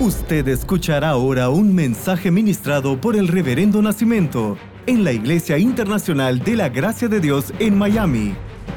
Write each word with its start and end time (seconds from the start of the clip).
Usted 0.00 0.46
escuchará 0.46 1.08
ahora 1.08 1.48
un 1.48 1.74
mensaje 1.74 2.30
ministrado 2.30 3.00
por 3.00 3.16
el 3.16 3.26
Reverendo 3.26 3.82
Nacimiento 3.82 4.56
en 4.86 5.02
la 5.02 5.10
Iglesia 5.10 5.58
Internacional 5.58 6.38
de 6.38 6.54
la 6.54 6.68
Gracia 6.68 7.08
de 7.08 7.18
Dios 7.18 7.46
en 7.58 7.76
Miami. 7.76 8.36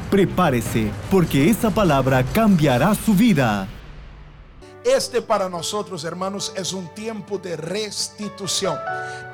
Prepárese, 0.09 0.89
porque 1.11 1.47
esa 1.47 1.69
palabra 1.69 2.23
cambiará 2.33 2.95
su 2.95 3.13
vida. 3.13 3.67
Este 4.83 5.21
para 5.21 5.47
nosotros, 5.47 6.05
hermanos, 6.05 6.53
es 6.55 6.73
un 6.73 6.87
tiempo 6.95 7.37
de 7.37 7.55
restitución. 7.55 8.79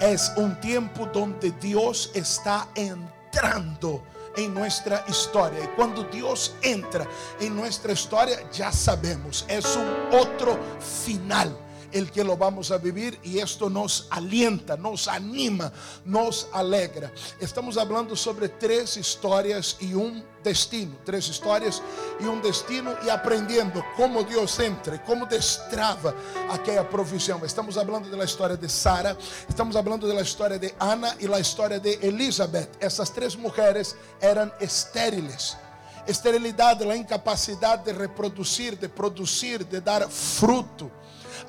Es 0.02 0.34
un 0.36 0.60
tiempo 0.60 1.08
donde 1.14 1.52
Dios 1.52 2.12
está 2.14 2.68
entrando 2.76 4.04
en 4.36 4.54
nuestra 4.54 5.06
historia. 5.08 5.64
Y 5.64 5.68
cuando 5.68 6.04
Dios 6.04 6.54
entra 6.62 7.08
en 7.40 7.56
nuestra 7.56 7.94
historia, 7.94 8.40
ya 8.52 8.74
sabemos, 8.74 9.46
es 9.48 9.78
un 9.78 10.20
otro 10.20 10.60
final 11.06 11.58
el 11.92 12.12
que 12.12 12.24
lo 12.24 12.38
vamos 12.38 12.72
a 12.72 12.78
vivir 12.78 13.20
y 13.24 13.40
esto 13.40 13.70
nos 13.70 14.08
alienta, 14.10 14.78
nos 14.78 15.08
anima, 15.08 15.72
nos 16.06 16.48
alegra. 16.54 17.12
Estamos 17.40 17.78
hablando 17.78 18.16
sobre 18.16 18.50
tres 18.50 18.98
historias 18.98 19.78
y 19.80 19.94
un 19.94 20.24
destino, 20.44 20.98
tres 21.04 21.28
historias 21.30 21.82
y 22.20 22.26
un 22.26 22.42
destino 22.42 22.96
y 23.06 23.10
aprendiendo 23.10 23.84
cómo 23.96 24.24
Dios 24.24 24.60
entra, 24.60 25.04
cómo 25.04 25.26
destrava 25.26 26.14
aquella 26.52 26.88
provisión. 26.90 27.42
Estamos 27.44 27.78
hablando 27.78 28.10
de 28.10 28.18
la 28.18 28.26
historia 28.26 28.56
de 28.56 28.70
Sara, 28.70 29.18
estamos 29.48 29.76
hablando 29.76 30.08
de 30.08 30.14
la 30.14 30.22
historia 30.22 30.58
de 30.58 30.74
Ana 30.80 31.16
y 31.20 31.28
la 31.28 31.40
historia 31.40 31.80
de 31.80 31.94
Elizabeth. 32.02 32.82
Esas 32.82 33.12
tres 33.12 33.38
mujeres 33.38 33.96
eran 34.22 34.52
estériles. 34.60 35.58
Esterilidad, 36.06 36.80
la 36.84 36.96
incapacidad 36.96 37.80
de 37.80 37.92
reproducir, 37.92 38.80
de 38.80 38.88
producir, 38.88 39.68
de 39.68 39.82
dar 39.82 40.10
fruto 40.10 40.90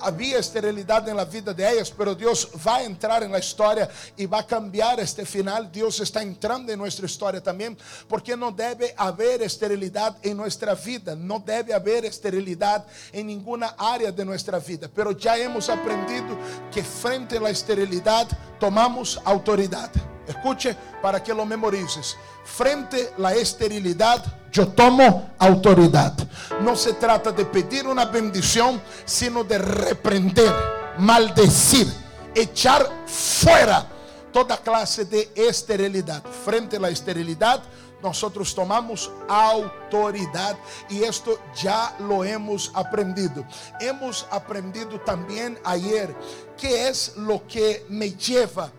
havia 0.01 0.39
esterilidade 0.39 1.13
na 1.13 1.25
vida 1.25 1.53
de 1.53 1.63
elas, 1.63 1.91
pero 1.91 2.15
Deus 2.15 2.49
vai 2.55 2.85
entrar 2.85 3.27
na 3.29 3.39
história 3.39 3.89
e 4.17 4.27
vai 4.27 4.43
cambiar 4.43 4.99
este 4.99 5.25
final. 5.25 5.65
Deus 5.65 6.01
está 6.01 6.23
entrando 6.23 6.71
em 6.71 6.77
nossa 6.77 7.05
história 7.05 7.41
também, 7.41 7.77
porque 8.09 8.37
não 8.37 8.53
deve 8.53 8.93
haver 8.97 9.41
esterilidade 9.41 10.17
em 10.23 10.35
nossa 10.35 10.75
vida, 10.75 11.15
não 11.15 11.41
deve 11.41 11.73
haver 11.73 12.05
esterilidade 12.05 12.85
em 13.13 13.25
nenhuma 13.25 13.75
área 13.79 14.11
de 14.11 14.25
nossa 14.25 14.59
vida. 14.59 14.91
Pero 14.95 15.19
já 15.19 15.39
hemos 15.39 15.69
aprendido 15.69 16.39
que 16.71 16.83
frente 16.83 17.37
à 17.37 17.51
esterilidade 17.51 18.37
tomamos 18.59 19.21
autoridade. 19.25 20.01
Escuche 20.29 20.77
para 21.01 21.21
que 21.21 21.33
lo 21.33 21.47
memorices. 21.47 22.17
Frente 22.45 23.11
a 23.17 23.21
la 23.21 23.35
esterilidad, 23.35 24.23
yo 24.53 24.69
tomo 24.69 25.31
autoridad. 25.39 26.15
No 26.63 26.77
se 26.77 26.95
trata 26.95 27.33
de 27.33 27.45
pedir 27.45 27.87
una 27.87 28.07
bendición, 28.07 28.81
sino 29.05 29.45
de 29.45 29.59
reprender, 29.59 30.53
maldecir, 30.99 31.87
echar 32.35 32.89
fuera 33.07 33.87
toda 34.33 34.57
clase 34.57 35.05
de 35.05 35.31
esterilidad. 35.35 36.23
Frente 36.45 36.77
a 36.77 36.81
la 36.81 36.89
esterilidad, 36.89 37.63
nosotros 38.03 38.55
tomamos 38.55 39.11
autoridad 39.29 40.57
y 40.89 41.03
esto 41.03 41.39
ya 41.61 41.97
lo 42.01 42.25
hemos 42.25 42.71
aprendido. 42.75 43.45
Hemos 43.81 44.27
aprendido 44.31 45.01
también 45.01 45.59
ayer 45.65 46.15
qué 46.57 46.89
es 46.89 47.17
lo 47.17 47.47
que 47.47 47.85
me 47.89 48.13
lleva 48.13 48.65
a 48.67 48.71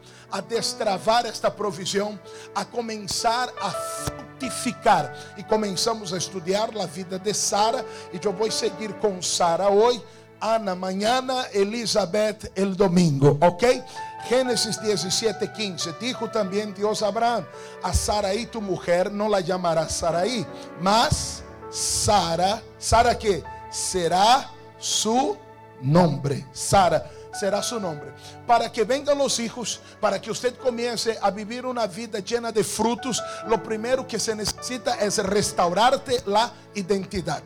destravar 0.42 1.26
esta 1.26 1.50
provisão, 1.50 2.20
a 2.54 2.64
começar 2.64 3.50
a 3.60 3.72
frutificar. 3.72 5.14
E 5.38 5.44
começamos 5.44 6.14
a 6.14 6.18
estudar 6.18 6.70
a 6.78 6.86
vida 6.86 7.18
de 7.18 7.34
Sara, 7.34 7.86
e 8.14 8.20
eu 8.24 8.34
vou 8.34 8.50
seguir 8.52 8.94
com 8.94 9.22
Sara 9.22 9.70
hoje, 9.70 10.04
Ana 10.42 10.72
amanhã, 10.72 11.22
Elizabeth 11.54 12.52
el 12.56 12.76
domingo, 12.76 13.38
ok? 13.42 13.84
Gênesis 14.28 14.78
17, 14.78 15.48
15. 15.48 15.96
Dijo 16.00 16.28
também 16.30 16.72
Deus 16.72 17.04
a 17.04 17.08
Abraão: 17.10 17.46
A 17.84 17.94
Saraí, 17.94 18.46
tu 18.46 18.62
mujer, 18.62 19.10
não 19.10 19.28
la 19.28 19.42
llamarás 19.42 19.94
Saraí, 19.94 20.46
mas 20.82 21.44
Sara, 21.70 22.62
Sara 22.78 23.16
que 23.16 23.44
será 23.70 24.50
su 24.78 25.38
nombre. 25.82 26.46
Sara 26.54 27.10
será 27.32 27.62
su 27.62 27.80
nombre. 27.80 28.14
Para 28.46 28.72
que 28.72 28.84
vengan 28.84 29.18
los 29.18 29.40
hijos, 29.40 29.80
para 30.00 30.20
que 30.20 30.32
usted 30.32 30.56
comience 30.58 31.18
a 31.22 31.32
vivir 31.32 31.66
una 31.66 31.88
vida 31.88 32.20
llena 32.20 32.52
de 32.52 32.64
frutos, 32.64 33.22
lo 33.48 33.62
primero 33.62 34.08
que 34.08 34.20
se 34.20 34.36
necesita 34.36 34.96
es 34.96 35.18
restaurarte 35.18 36.24
la 36.26 36.52
identidad. 36.76 37.44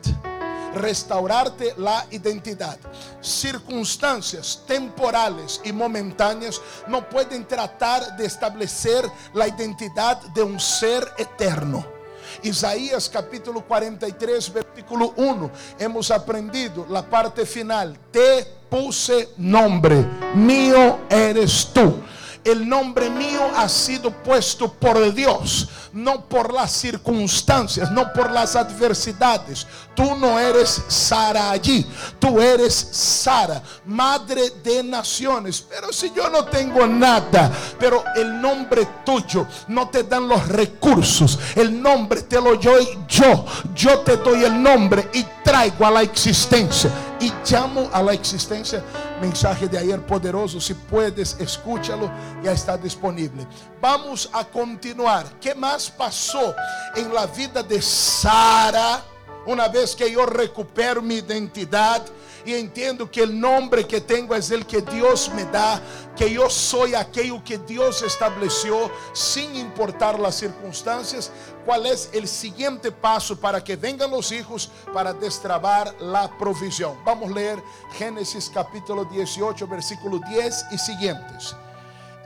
Restaurarte 0.74 1.74
la 1.76 2.04
identidad. 2.10 2.76
Circunstancias 3.20 4.62
temporales 4.66 5.60
y 5.64 5.72
momentáneas 5.72 6.60
no 6.88 7.08
pueden 7.08 7.46
tratar 7.46 8.16
de 8.16 8.26
establecer 8.26 9.08
la 9.34 9.46
identidad 9.46 10.20
de 10.34 10.42
un 10.42 10.58
ser 10.58 11.08
eterno. 11.16 11.94
Isaías 12.42 13.08
capítulo 13.08 13.64
43, 13.64 14.52
versículo 14.52 15.14
1. 15.16 15.50
Hemos 15.78 16.10
aprendido 16.10 16.86
la 16.88 17.02
parte 17.08 17.46
final. 17.46 17.96
Te 18.10 18.63
puse 18.74 19.28
nombre. 19.36 20.04
Mío 20.34 20.98
eres 21.08 21.68
tú. 21.72 22.02
El 22.42 22.68
nombre 22.68 23.08
mío 23.08 23.40
ha 23.56 23.68
sido 23.68 24.10
puesto 24.10 24.70
por 24.70 25.14
Dios, 25.14 25.66
no 25.94 26.28
por 26.28 26.52
las 26.52 26.72
circunstancias, 26.72 27.90
no 27.90 28.12
por 28.12 28.30
las 28.30 28.54
adversidades. 28.54 29.66
Tú 29.94 30.14
no 30.16 30.38
eres 30.38 30.82
Sara 30.88 31.52
allí, 31.52 31.86
tú 32.18 32.42
eres 32.42 32.74
Sara, 32.74 33.62
madre 33.86 34.50
de 34.62 34.82
naciones. 34.82 35.64
Pero 35.70 35.90
si 35.90 36.12
yo 36.12 36.28
no 36.28 36.44
tengo 36.44 36.86
nada, 36.86 37.50
pero 37.78 38.04
el 38.16 38.42
nombre 38.42 38.86
tuyo 39.06 39.46
no 39.68 39.88
te 39.88 40.02
dan 40.02 40.28
los 40.28 40.46
recursos, 40.48 41.38
el 41.54 41.80
nombre 41.80 42.22
te 42.22 42.40
lo 42.40 42.56
doy 42.56 42.98
yo. 43.08 43.46
Yo 43.74 44.00
te 44.00 44.18
doy 44.18 44.44
el 44.44 44.60
nombre 44.60 45.08
y 45.14 45.24
traigo 45.42 45.86
a 45.86 45.92
la 45.92 46.02
existencia 46.02 46.90
y 47.20 47.32
llamo 47.48 47.88
a 47.92 48.02
la 48.02 48.12
existencia. 48.12 48.82
Mensaje 49.20 49.68
de 49.68 49.78
ayer 49.78 50.04
poderoso, 50.04 50.60
si 50.60 50.74
puedes, 50.74 51.36
escúchalo, 51.38 52.10
ya 52.42 52.52
está 52.52 52.76
disponible. 52.76 53.46
Vamos 53.80 54.28
a 54.32 54.44
continuar. 54.44 55.26
¿Qué 55.40 55.54
más 55.54 55.90
pasó 55.90 56.54
en 56.94 57.12
la 57.12 57.26
vida 57.26 57.62
de 57.62 57.80
Sara? 57.80 59.02
Una 59.46 59.68
vez 59.68 59.94
que 59.94 60.10
yo 60.10 60.24
recupero 60.24 61.02
mi 61.02 61.16
identidad 61.16 62.02
y 62.44 62.54
entiendo 62.54 63.10
que 63.10 63.22
el 63.22 63.38
nombre 63.38 63.86
que 63.86 64.00
tengo 64.00 64.34
es 64.34 64.50
el 64.50 64.66
que 64.66 64.82
Dios 64.82 65.30
me 65.34 65.44
da, 65.44 65.80
que 66.16 66.30
yo 66.30 66.50
soy 66.50 66.94
aquello 66.94 67.42
que 67.42 67.58
Dios 67.58 68.02
estableció 68.02 68.90
sin 69.12 69.54
importar 69.56 70.18
las 70.18 70.36
circunstancias, 70.36 71.30
¿cuál 71.64 71.86
es 71.86 72.10
el 72.12 72.28
siguiente 72.28 72.92
paso 72.92 73.36
para 73.36 73.62
que 73.62 73.76
vengan 73.76 74.10
los 74.10 74.30
hijos 74.30 74.70
para 74.92 75.12
destrabar 75.12 75.94
la 76.00 76.30
provisión? 76.38 76.96
Vamos 77.04 77.30
a 77.30 77.34
leer 77.34 77.62
Génesis 77.92 78.50
capítulo 78.52 79.04
18, 79.06 79.66
versículo 79.66 80.20
10 80.28 80.66
y 80.72 80.78
siguientes. 80.78 81.56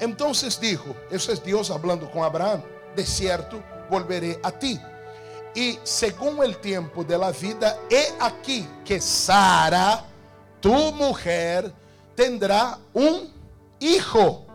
Entonces 0.00 0.61
dijo, 0.61 0.95
eso 1.11 1.33
es 1.33 1.43
Dios 1.43 1.71
hablando 1.71 2.11
con 2.11 2.23
Abraham, 2.23 2.62
de 2.95 3.06
cierto 3.06 3.62
volveré 3.91 4.39
a 4.43 4.50
ti 4.50 4.81
y 5.58 5.76
según 5.82 6.41
el 6.44 6.56
tiempo 6.58 7.02
de 7.02 7.19
la 7.19 7.32
vida, 7.32 7.80
he 7.91 8.14
aquí 8.20 8.64
que 8.84 9.00
Sara, 9.00 10.04
tu 10.60 10.72
mujer, 10.92 11.74
tendrá 12.14 12.78
un 12.92 13.28
hijo. 13.80 14.46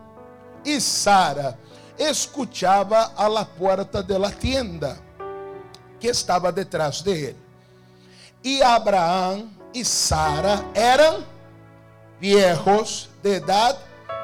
Y 0.64 0.80
Sara 0.80 1.58
escuchaba 1.98 3.12
a 3.14 3.28
la 3.28 3.44
puerta 3.44 4.02
de 4.02 4.18
la 4.18 4.30
tienda 4.30 4.96
que 6.00 6.08
estaba 6.08 6.50
detrás 6.50 7.04
de 7.04 7.28
él. 7.28 7.36
Y 8.42 8.62
Abraham 8.62 9.54
y 9.74 9.84
Sara 9.84 10.70
eran 10.72 11.16
viejos 12.18 13.10
de 13.22 13.36
edad 13.36 13.76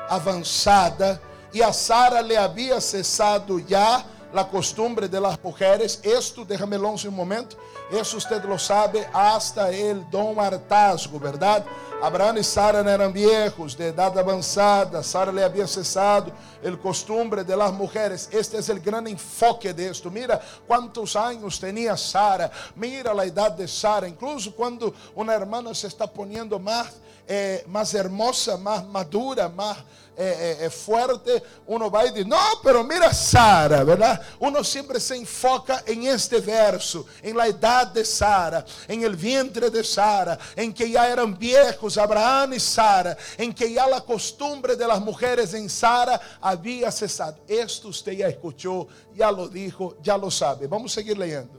avanzada 0.09 1.21
y 1.53 1.61
a 1.61 1.75
Sara 1.75 2.23
le 2.23 2.38
había 2.38 2.81
cesado 2.81 3.59
ya 3.59 4.03
la 4.32 4.49
costumbre 4.49 5.09
de 5.09 5.21
las 5.21 5.43
mujeres. 5.43 6.00
Esto, 6.03 6.44
déjame 6.44 6.79
un 6.79 7.15
momento. 7.15 7.56
Eso 7.91 8.17
usted 8.17 8.44
lo 8.44 8.59
sabe 8.59 9.09
hasta 9.12 9.71
el 9.71 10.09
don 10.11 10.38
hartazgo, 10.38 11.19
¿verdad? 11.19 11.65
Abraham 12.03 12.38
y 12.38 12.44
Sara 12.44 12.81
eran 12.81 13.12
viejos, 13.12 13.77
de 13.77 13.88
edad 13.88 14.17
avanzada. 14.19 15.03
Sara 15.03 15.31
le 15.31 15.44
había 15.44 15.67
cesado 15.67 16.32
el 16.62 16.79
costumbre 16.79 17.44
de 17.44 17.56
las 17.56 17.73
mujeres. 17.73 18.29
Este 18.32 18.59
es 18.59 18.69
el 18.69 18.81
gran 18.81 19.06
enfoque 19.06 19.75
de 19.75 19.91
esto. 19.91 20.11
Mira 20.11 20.41
cuántos 20.67 21.15
años 21.15 21.61
tenía 21.61 21.97
Sara. 21.97 22.50
Mira 22.75 23.12
la 23.12 23.25
edad 23.25 23.53
de 23.53 23.69
Sara. 23.69 24.09
Incluso 24.09 24.55
cuando 24.55 24.94
una 25.15 25.35
hermana 25.35 25.75
se 25.75 25.88
está 25.88 26.06
poniendo 26.06 26.59
más, 26.59 26.94
eh, 27.26 27.65
más 27.69 27.93
hermosa, 27.93 28.56
más 28.56 28.87
madura, 28.87 29.49
más 29.49 29.76
é, 30.21 30.59
é, 30.61 30.65
é 30.67 30.71
fuerte, 30.71 31.43
uno 31.67 31.89
vai 31.89 32.09
e 32.09 32.13
diz, 32.13 32.27
não, 32.27 32.59
pero 32.63 32.85
mira 32.85 33.13
Sara, 33.15 33.83
¿verdad? 33.83 34.21
Uno 34.39 34.63
sempre 34.63 35.01
se 35.01 35.17
enfoca 35.17 35.83
em 35.87 36.09
este 36.09 36.39
verso, 36.41 37.07
em 37.23 37.33
la 37.33 37.49
edad 37.49 37.87
de 37.87 38.05
Sara, 38.05 38.63
en 38.87 39.03
el 39.03 39.17
vientre 39.17 39.71
de 39.71 39.83
Sara, 39.83 40.39
en 40.55 40.75
que 40.75 40.91
ya 40.91 41.09
eran 41.09 41.39
viejos 41.39 41.97
Abraham 41.97 42.53
y 42.53 42.61
Sara, 42.61 43.17
en 43.39 43.55
que 43.55 43.73
ya 43.73 43.87
la 43.87 44.03
costumbre 44.03 44.77
de 44.77 44.87
las 44.87 45.01
mujeres 45.01 45.55
en 45.55 45.71
Sara 45.71 46.21
había 46.39 46.93
cesado. 46.93 47.39
Esto 47.49 47.89
usted 47.89 48.13
ya 48.13 48.29
escuchó, 48.29 48.89
ya 49.15 49.33
lo 49.33 49.49
dijo, 49.49 49.97
ya 50.03 50.19
lo 50.19 50.31
sabe. 50.31 50.67
Vamos 50.67 50.93
a 50.93 50.95
seguir 50.97 51.17
leyendo. 51.17 51.59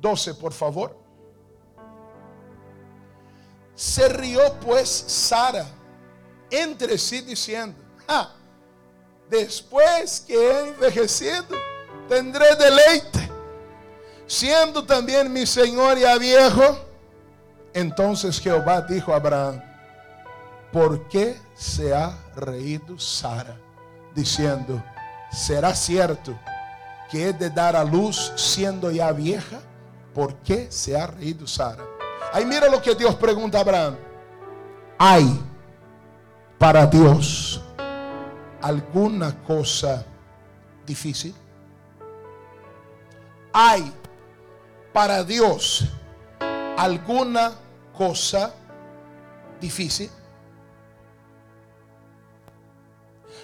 12, 0.00 0.34
por 0.34 0.52
favor. 0.52 0.98
Se 3.76 4.08
rió 4.08 4.40
pues 4.60 4.88
Sara 4.88 5.81
entre 6.52 6.98
sí 6.98 7.22
diciendo, 7.22 7.76
después 9.30 10.20
que 10.20 10.34
he 10.34 10.68
envejecido, 10.68 11.46
tendré 12.08 12.54
deleite, 12.56 13.30
siendo 14.26 14.84
también 14.84 15.32
mi 15.32 15.46
Señor 15.46 15.98
ya 15.98 16.18
viejo. 16.18 16.78
Entonces 17.72 18.38
Jehová 18.38 18.82
dijo 18.82 19.14
a 19.14 19.16
Abraham, 19.16 19.62
¿por 20.70 21.08
qué 21.08 21.40
se 21.54 21.94
ha 21.94 22.14
reído 22.36 22.98
Sara? 22.98 23.56
Diciendo, 24.14 24.84
¿será 25.32 25.74
cierto 25.74 26.38
que 27.10 27.28
he 27.28 27.32
de 27.32 27.48
dar 27.48 27.74
a 27.74 27.82
luz 27.82 28.30
siendo 28.36 28.90
ya 28.90 29.10
vieja? 29.12 29.58
¿Por 30.14 30.34
qué 30.42 30.70
se 30.70 30.94
ha 30.94 31.06
reído 31.06 31.46
Sara? 31.46 31.82
Ahí 32.30 32.44
mira 32.44 32.68
lo 32.68 32.82
que 32.82 32.94
Dios 32.94 33.14
pregunta 33.14 33.56
a 33.56 33.60
Abraham. 33.62 33.96
¿Hay 34.98 35.42
para 36.62 36.86
Dios 36.86 37.60
alguna 38.60 39.36
cosa 39.42 40.06
difícil? 40.86 41.34
¿Hay 43.52 43.92
para 44.92 45.24
Dios 45.24 45.82
alguna 46.78 47.54
cosa 47.98 48.54
difícil? 49.60 50.08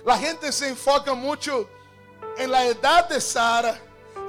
La 0.06 0.16
gente 0.16 0.52
se 0.52 0.68
enfoca 0.68 1.12
mucho 1.12 1.68
en 2.38 2.52
la 2.52 2.66
edad 2.66 3.08
de 3.08 3.20
Sara, 3.20 3.80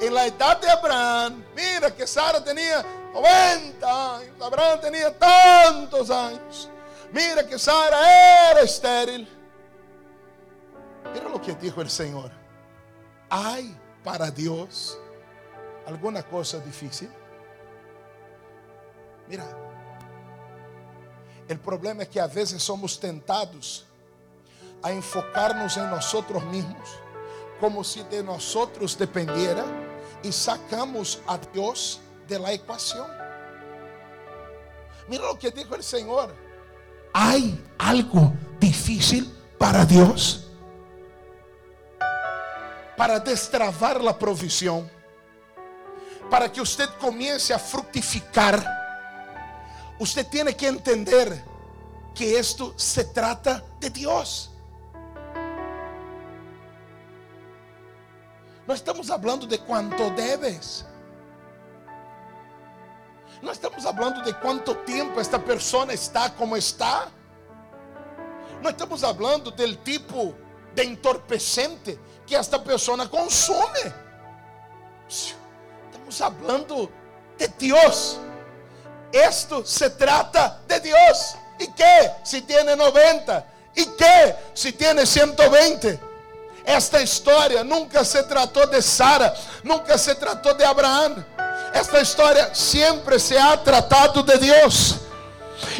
en 0.01 0.11
la 0.15 0.25
edad 0.25 0.59
de 0.59 0.67
Abraham. 0.67 1.43
Mira 1.55 1.95
que 1.95 2.07
Sara 2.07 2.43
tenía 2.43 2.83
90 3.13 4.15
años, 4.15 4.41
Abraham 4.41 4.81
tenía 4.81 5.15
tantos 5.15 6.09
años. 6.09 6.71
Mira 7.11 7.45
que 7.45 7.57
Sara 7.57 8.51
era 8.51 8.61
estéril. 8.61 9.27
Mira 11.13 11.29
lo 11.29 11.41
que 11.41 11.55
dijo 11.55 11.81
el 11.81 11.89
Señor. 11.89 12.31
¿Hay 13.29 13.75
para 14.03 14.29
Dios 14.29 14.99
alguna 15.85 16.23
cosa 16.23 16.59
difícil? 16.59 17.09
Mira, 19.27 19.45
el 21.47 21.59
problema 21.59 22.03
es 22.03 22.09
que 22.09 22.19
a 22.19 22.27
veces 22.27 22.61
somos 22.61 22.99
tentados 22.99 23.85
a 24.81 24.91
enfocarnos 24.91 25.77
en 25.77 25.89
nosotros 25.89 26.43
mismos, 26.45 26.89
como 27.59 27.83
si 27.83 28.03
de 28.03 28.23
nosotros 28.23 28.97
dependiera, 28.97 29.65
y 30.23 30.31
sacamos 30.31 31.21
a 31.27 31.37
Dios 31.37 32.01
de 32.27 32.39
la 32.39 32.53
ecuación. 32.53 33.07
Mira 35.07 35.25
lo 35.25 35.39
que 35.39 35.49
dijo 35.49 35.75
el 35.75 35.83
Señor. 35.83 36.48
¿Hay 37.13 37.63
algo 37.77 38.33
difícil 38.59 39.31
para 39.57 39.85
Dios? 39.85 40.47
Para 42.95 43.19
destravar 43.19 44.01
la 44.01 44.17
provisión, 44.17 44.89
para 46.29 46.51
que 46.51 46.61
usted 46.61 46.89
comience 46.99 47.53
a 47.53 47.59
fructificar, 47.59 48.63
usted 49.99 50.27
tiene 50.27 50.55
que 50.55 50.67
entender 50.67 51.43
que 52.13 52.37
esto 52.37 52.73
se 52.75 53.05
trata 53.05 53.63
de 53.79 53.89
Dios. 53.89 54.51
No 58.67 58.73
estamos 58.73 59.09
hablando 59.09 59.47
de 59.47 59.57
cuánto 59.57 60.11
debes. 60.11 60.85
No 63.41 63.51
estamos 63.51 63.85
hablando 63.85 64.21
de 64.21 64.33
cuánto 64.33 64.75
tiempo 64.79 65.21
esta 65.21 65.39
persona 65.39 65.93
está 65.93 66.33
como 66.35 66.57
está. 66.57 67.07
No 68.61 68.69
estamos 68.69 69.03
hablando 69.03 69.51
del 69.51 69.77
tipo 69.79 70.33
de 70.75 70.83
entorpecente 70.83 71.97
que 72.27 72.35
esta 72.35 72.61
persona 72.61 73.09
consume. 73.09 73.93
Estamos 75.07 76.21
hablando 76.21 76.91
de 77.37 77.47
Dios. 77.57 78.19
Esto 79.11 79.65
se 79.65 79.89
trata 79.91 80.61
de 80.67 80.79
Dios. 80.81 81.35
¿Y 81.59 81.67
qué 81.71 82.11
si 82.23 82.41
tiene 82.41 82.75
90? 82.75 83.45
¿Y 83.75 83.85
qué 83.85 84.35
si 84.53 84.73
tiene 84.73 85.05
120? 85.05 85.99
Esta 86.65 87.01
história 87.01 87.63
nunca 87.63 88.03
se 88.03 88.21
tratou 88.23 88.67
de 88.67 88.81
Sara, 88.81 89.33
nunca 89.63 89.97
se 89.97 90.13
tratou 90.13 90.53
de 90.53 90.63
Abraão. 90.63 91.25
Esta 91.73 92.01
história 92.01 92.53
sempre 92.53 93.19
se 93.19 93.37
ha 93.37 93.57
tratado 93.57 94.23
de 94.23 94.37
Deus. 94.37 94.95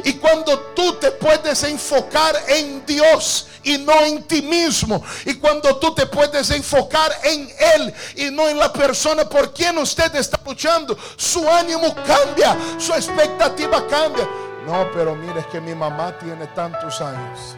E 0.04 0.14
quando 0.14 0.56
tu 0.76 0.94
te 0.94 1.12
puedes 1.12 1.64
enfocar 1.64 2.36
em 2.50 2.80
Deus 2.80 3.48
e 3.64 3.78
não 3.78 4.06
em 4.06 4.22
ti 4.22 4.42
mesmo, 4.42 5.04
e 5.26 5.34
quando 5.34 5.74
tu 5.76 5.92
te 5.92 6.06
puedes 6.06 6.50
enfocar 6.52 7.12
em 7.26 7.54
Ele 7.58 7.94
e 8.16 8.30
não 8.30 8.50
em 8.50 8.56
la 8.56 8.70
persona 8.70 9.26
por 9.26 9.50
quem 9.50 9.78
usted 9.80 10.14
está 10.16 10.38
luchando, 10.46 10.98
su 11.18 11.48
ânimo 11.48 11.94
cambia, 11.96 12.58
sua 12.78 12.98
expectativa 12.98 13.82
cambia. 13.84 14.28
Não, 14.66 14.92
pero 14.94 15.16
mira, 15.16 15.40
es 15.40 15.46
que 15.48 15.60
mi 15.60 15.74
mamá 15.74 16.12
tiene 16.20 16.46
tantos 16.48 17.02
anos. 17.02 17.58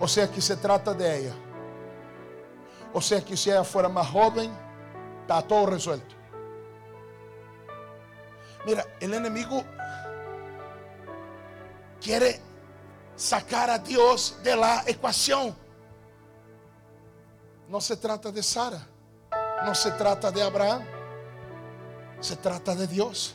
O 0.00 0.06
sea 0.06 0.28
que 0.28 0.40
se 0.40 0.56
trata 0.56 0.94
de 0.94 1.18
ella. 1.18 1.34
O 2.92 3.00
sea 3.00 3.20
que 3.20 3.36
si 3.36 3.50
ella 3.50 3.64
fuera 3.64 3.88
más 3.88 4.06
joven, 4.08 4.52
está 5.22 5.42
todo 5.42 5.66
resuelto. 5.66 6.13
Mira, 8.66 8.86
el 9.00 9.12
enemigo 9.12 9.62
quiere 12.00 12.40
sacar 13.16 13.70
a 13.70 13.78
Dios 13.78 14.36
de 14.42 14.56
la 14.56 14.82
ecuación. 14.86 15.54
No 17.68 17.80
se 17.80 17.96
trata 17.96 18.30
de 18.30 18.42
Sara, 18.42 18.86
no 19.64 19.74
se 19.74 19.90
trata 19.92 20.30
de 20.30 20.42
Abraham, 20.42 20.82
se 22.20 22.36
trata 22.36 22.74
de 22.74 22.86
Dios. 22.86 23.34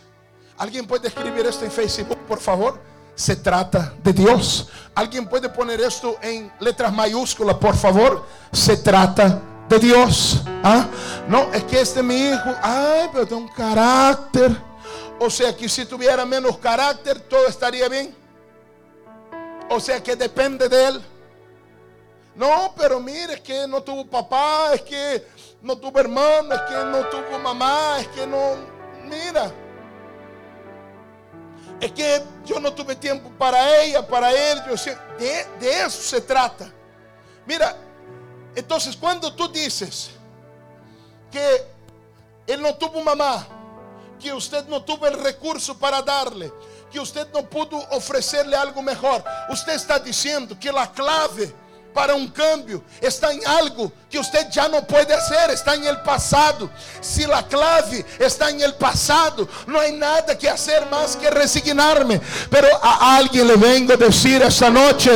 ¿Alguien 0.58 0.86
puede 0.86 1.08
escribir 1.08 1.46
esto 1.46 1.66
en 1.66 1.72
Facebook, 1.72 2.18
por 2.28 2.40
favor? 2.40 2.80
Se 3.16 3.36
trata 3.36 3.94
de 4.04 4.14
Dios. 4.14 4.70
¿Alguien 4.96 5.28
puede 5.28 5.50
poner 5.50 5.82
esto 5.82 6.18
en 6.22 6.52
letras 6.60 6.94
mayúsculas, 6.94 7.56
por 7.58 7.76
favor? 7.76 8.26
Se 8.52 8.78
trata 8.78 9.42
de 9.68 9.80
Dios. 9.80 10.42
¿Ah? 10.64 10.88
No, 11.28 11.52
es 11.54 11.64
que 11.66 11.82
este 11.82 12.02
mi 12.02 12.16
hijo, 12.16 12.54
ay, 12.62 13.10
pero 13.12 13.28
tiene 13.28 13.44
un 13.44 13.50
carácter. 13.50 14.69
O 15.20 15.30
sea 15.30 15.56
que 15.56 15.68
si 15.68 15.86
tuviera 15.86 16.26
menos 16.26 16.58
carácter, 16.58 17.20
todo 17.20 17.48
estaría 17.48 17.90
bien. 17.90 18.16
O 19.70 19.80
sea 19.80 20.02
que 20.02 20.16
depende 20.16 20.70
de 20.70 20.88
él. 20.88 21.02
No, 22.36 22.74
pero 22.78 23.02
mire, 23.02 23.34
es 23.34 23.42
que 23.42 23.68
no 23.68 23.82
tuvo 23.84 24.06
papá, 24.06 24.74
es 24.74 24.82
que 24.82 25.28
no 25.62 25.78
tuvo 25.78 26.00
hermano, 26.00 26.56
es 26.56 26.62
que 26.62 26.74
no 26.86 27.06
tuvo 27.10 27.38
mamá, 27.38 27.98
es 28.00 28.08
que 28.08 28.26
no, 28.26 28.56
mira. 29.04 29.52
Es 31.82 31.92
que 31.92 32.24
yo 32.46 32.60
no 32.62 32.74
tuve 32.74 32.96
tiempo 32.96 33.30
para 33.38 33.82
ella, 33.82 34.08
para 34.08 34.32
él. 34.32 34.62
Yo, 34.70 34.76
de, 35.20 35.46
de 35.60 35.82
eso 35.82 36.02
se 36.02 36.22
trata. 36.22 36.72
Mira, 37.46 37.76
entonces 38.56 38.96
cuando 38.96 39.34
tú 39.34 39.50
dices 39.50 40.12
que 41.30 41.66
él 42.48 42.62
no 42.62 42.74
tuvo 42.76 43.02
mamá, 43.02 43.46
que 44.20 44.34
usted 44.34 44.66
no 44.68 44.84
tuvo 44.84 45.08
el 45.08 45.22
recurso 45.22 45.78
para 45.78 46.02
darle, 46.02 46.52
que 46.92 47.00
usted 47.00 47.28
no 47.34 47.50
pudo 47.50 47.78
ofrecerle 47.92 48.56
algo 48.56 48.82
mejor. 48.82 49.24
Usted 49.50 49.74
está 49.74 50.00
diciendo 50.00 50.58
que 50.60 50.72
la 50.72 50.92
clave 50.92 51.54
para 51.94 52.16
um 52.16 52.28
cambio 52.28 52.84
está 53.02 53.34
em 53.34 53.46
algo 53.46 53.92
que 54.10 54.18
você 54.18 54.48
já 54.50 54.68
não 54.68 54.82
pode 54.82 55.14
fazer, 55.14 55.52
está 55.52 55.76
em 55.76 55.86
el 55.86 55.98
passado. 55.98 56.70
Se 57.02 57.32
a 57.32 57.44
clave 57.44 58.04
está 58.20 58.52
em 58.52 58.62
el 58.62 58.74
passado, 58.74 59.48
não 59.68 59.80
há 59.80 59.92
nada 59.92 60.36
que 60.36 60.50
fazer 60.50 60.86
mais 60.90 61.16
que 61.16 61.30
resignar-me. 61.30 62.20
Pero 62.50 62.68
a 62.82 63.18
alguém 63.18 63.44
le 63.44 63.56
vengo 63.56 63.94
a 63.94 63.96
dizer 63.96 64.42
esta 64.42 64.70
noite: 64.70 65.10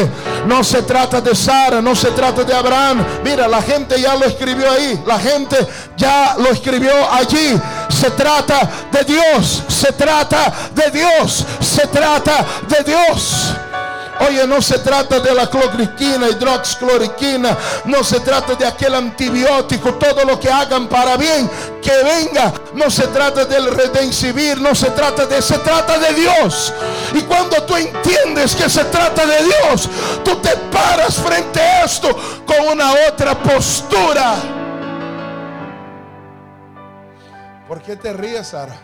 não 0.48 0.64
se 0.64 0.82
trata 0.84 1.22
de 1.22 1.36
Sara, 1.36 1.82
não 1.82 1.96
se 1.96 2.12
trata 2.12 2.46
de 2.46 2.54
Abraham. 2.54 3.04
Mira, 3.24 3.48
a 3.48 3.62
gente 3.62 3.98
já 3.98 4.14
lo 4.14 4.26
escreveu 4.26 4.72
aí, 4.72 5.00
a 5.08 5.18
gente 5.18 5.68
já 5.98 6.36
lo 6.38 6.52
escreveu 6.52 7.10
allí. 7.10 7.60
Se 7.90 8.12
trata 8.12 8.70
de 8.92 9.04
Deus, 9.06 9.64
se 9.70 9.92
trata 9.94 10.54
de 10.74 10.92
Deus, 10.92 11.46
se 11.62 11.88
trata 11.88 12.46
de 12.68 12.84
Deus. 12.84 13.73
Oye, 14.20 14.46
no 14.46 14.62
se 14.62 14.80
trata 14.80 15.20
de 15.20 15.34
la 15.34 15.50
cloriquina, 15.50 16.30
hidroxicloroquina, 16.30 17.58
no 17.86 18.04
se 18.04 18.20
trata 18.20 18.56
de 18.56 18.66
aquel 18.66 18.94
antibiótico, 18.94 19.96
todo 19.96 20.24
lo 20.24 20.40
que 20.40 20.50
hagan 20.50 20.88
para 20.88 21.18
bien, 21.18 21.50
que 21.82 21.92
venga. 22.04 22.54
No 22.74 22.90
se 22.90 23.08
trata 23.08 23.46
del 23.46 23.74
redencibir, 23.74 24.62
no 24.62 24.76
se 24.76 24.92
trata 24.92 25.26
de, 25.26 25.42
se 25.42 25.58
trata 25.60 25.98
de 25.98 26.14
Dios. 26.14 26.74
Y 27.14 27.22
cuando 27.22 27.64
tú 27.64 27.76
entiendes 27.76 28.56
que 28.56 28.70
se 28.70 28.86
trata 28.86 29.26
de 29.26 29.44
Dios, 29.44 29.90
tú 30.24 30.36
te 30.38 30.56
paras 30.72 31.16
frente 31.16 31.60
a 31.60 31.84
esto 31.84 32.16
con 32.46 32.68
una 32.68 32.94
otra 33.10 33.38
postura. 33.42 34.36
¿Por 37.68 37.82
qué 37.82 37.96
te 37.96 38.14
ríes, 38.14 38.48
Sara? 38.48 38.76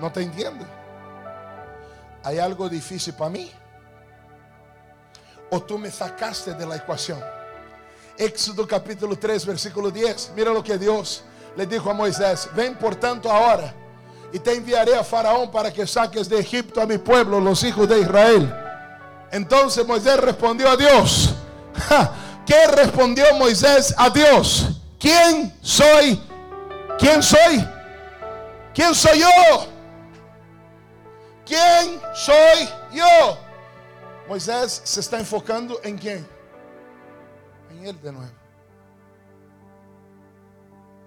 No 0.00 0.12
te 0.12 0.22
entiendo. 0.22 0.73
¿Hay 2.24 2.38
algo 2.38 2.70
difícil 2.70 3.12
para 3.12 3.30
mí? 3.30 3.52
¿O 5.50 5.60
tú 5.62 5.78
me 5.78 5.90
sacaste 5.90 6.54
de 6.54 6.66
la 6.66 6.76
ecuación? 6.76 7.22
Éxodo 8.16 8.66
capítulo 8.66 9.18
3, 9.18 9.44
versículo 9.44 9.90
10. 9.90 10.32
Mira 10.34 10.50
lo 10.50 10.64
que 10.64 10.78
Dios 10.78 11.22
le 11.54 11.66
dijo 11.66 11.90
a 11.90 11.94
Moisés. 11.94 12.48
Ven 12.54 12.76
por 12.76 12.96
tanto 12.96 13.30
ahora 13.30 13.74
y 14.32 14.38
te 14.38 14.54
enviaré 14.54 14.96
a 14.96 15.04
Faraón 15.04 15.50
para 15.50 15.70
que 15.70 15.86
saques 15.86 16.28
de 16.28 16.38
Egipto 16.38 16.80
a 16.80 16.86
mi 16.86 16.96
pueblo, 16.96 17.38
los 17.40 17.62
hijos 17.62 17.86
de 17.86 18.00
Israel. 18.00 18.52
Entonces 19.30 19.86
Moisés 19.86 20.16
respondió 20.18 20.70
a 20.70 20.76
Dios. 20.76 21.34
¿Qué 22.46 22.66
respondió 22.68 23.26
Moisés 23.36 23.94
a 23.98 24.08
Dios? 24.08 24.80
¿Quién 24.98 25.54
soy? 25.60 26.20
¿Quién 26.98 27.22
soy? 27.22 27.68
¿Quién 28.72 28.94
soy 28.94 29.20
yo? 29.20 29.73
¿Quién 31.46 32.00
soy 32.14 32.68
yo? 32.92 33.38
Moisés 34.28 34.80
se 34.84 35.00
está 35.00 35.18
enfocando 35.18 35.80
en 35.82 35.98
quién? 35.98 36.26
En 37.70 37.86
él 37.86 38.00
de 38.00 38.12
nuevo. 38.12 38.32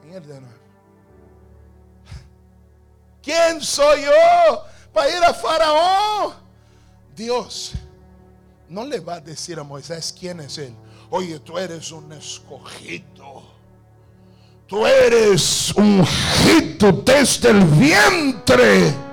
En 0.03 0.13
él 0.13 0.27
de 0.27 0.41
nuevo. 0.41 0.58
¿Quién 3.22 3.62
soy 3.62 4.03
yo 4.03 4.63
para 4.94 5.10
ir 5.10 5.24
a 5.24 5.34
Faraón? 5.34 6.34
Dios 7.15 7.74
no 8.70 8.86
le 8.86 9.00
va 9.00 9.15
a 9.15 9.20
decir 9.20 9.60
a 9.60 9.63
Moisés 9.63 10.15
quién 10.17 10.39
es 10.39 10.58
él. 10.60 10.74
Oye, 11.10 11.39
tú 11.39 11.58
eres 11.58 11.91
un 11.91 12.12
escogido. 12.13 13.44
Tú 14.67 14.86
eres 14.86 15.74
ungido 15.75 16.91
desde 17.03 17.50
el 17.50 17.63
vientre. 17.65 19.07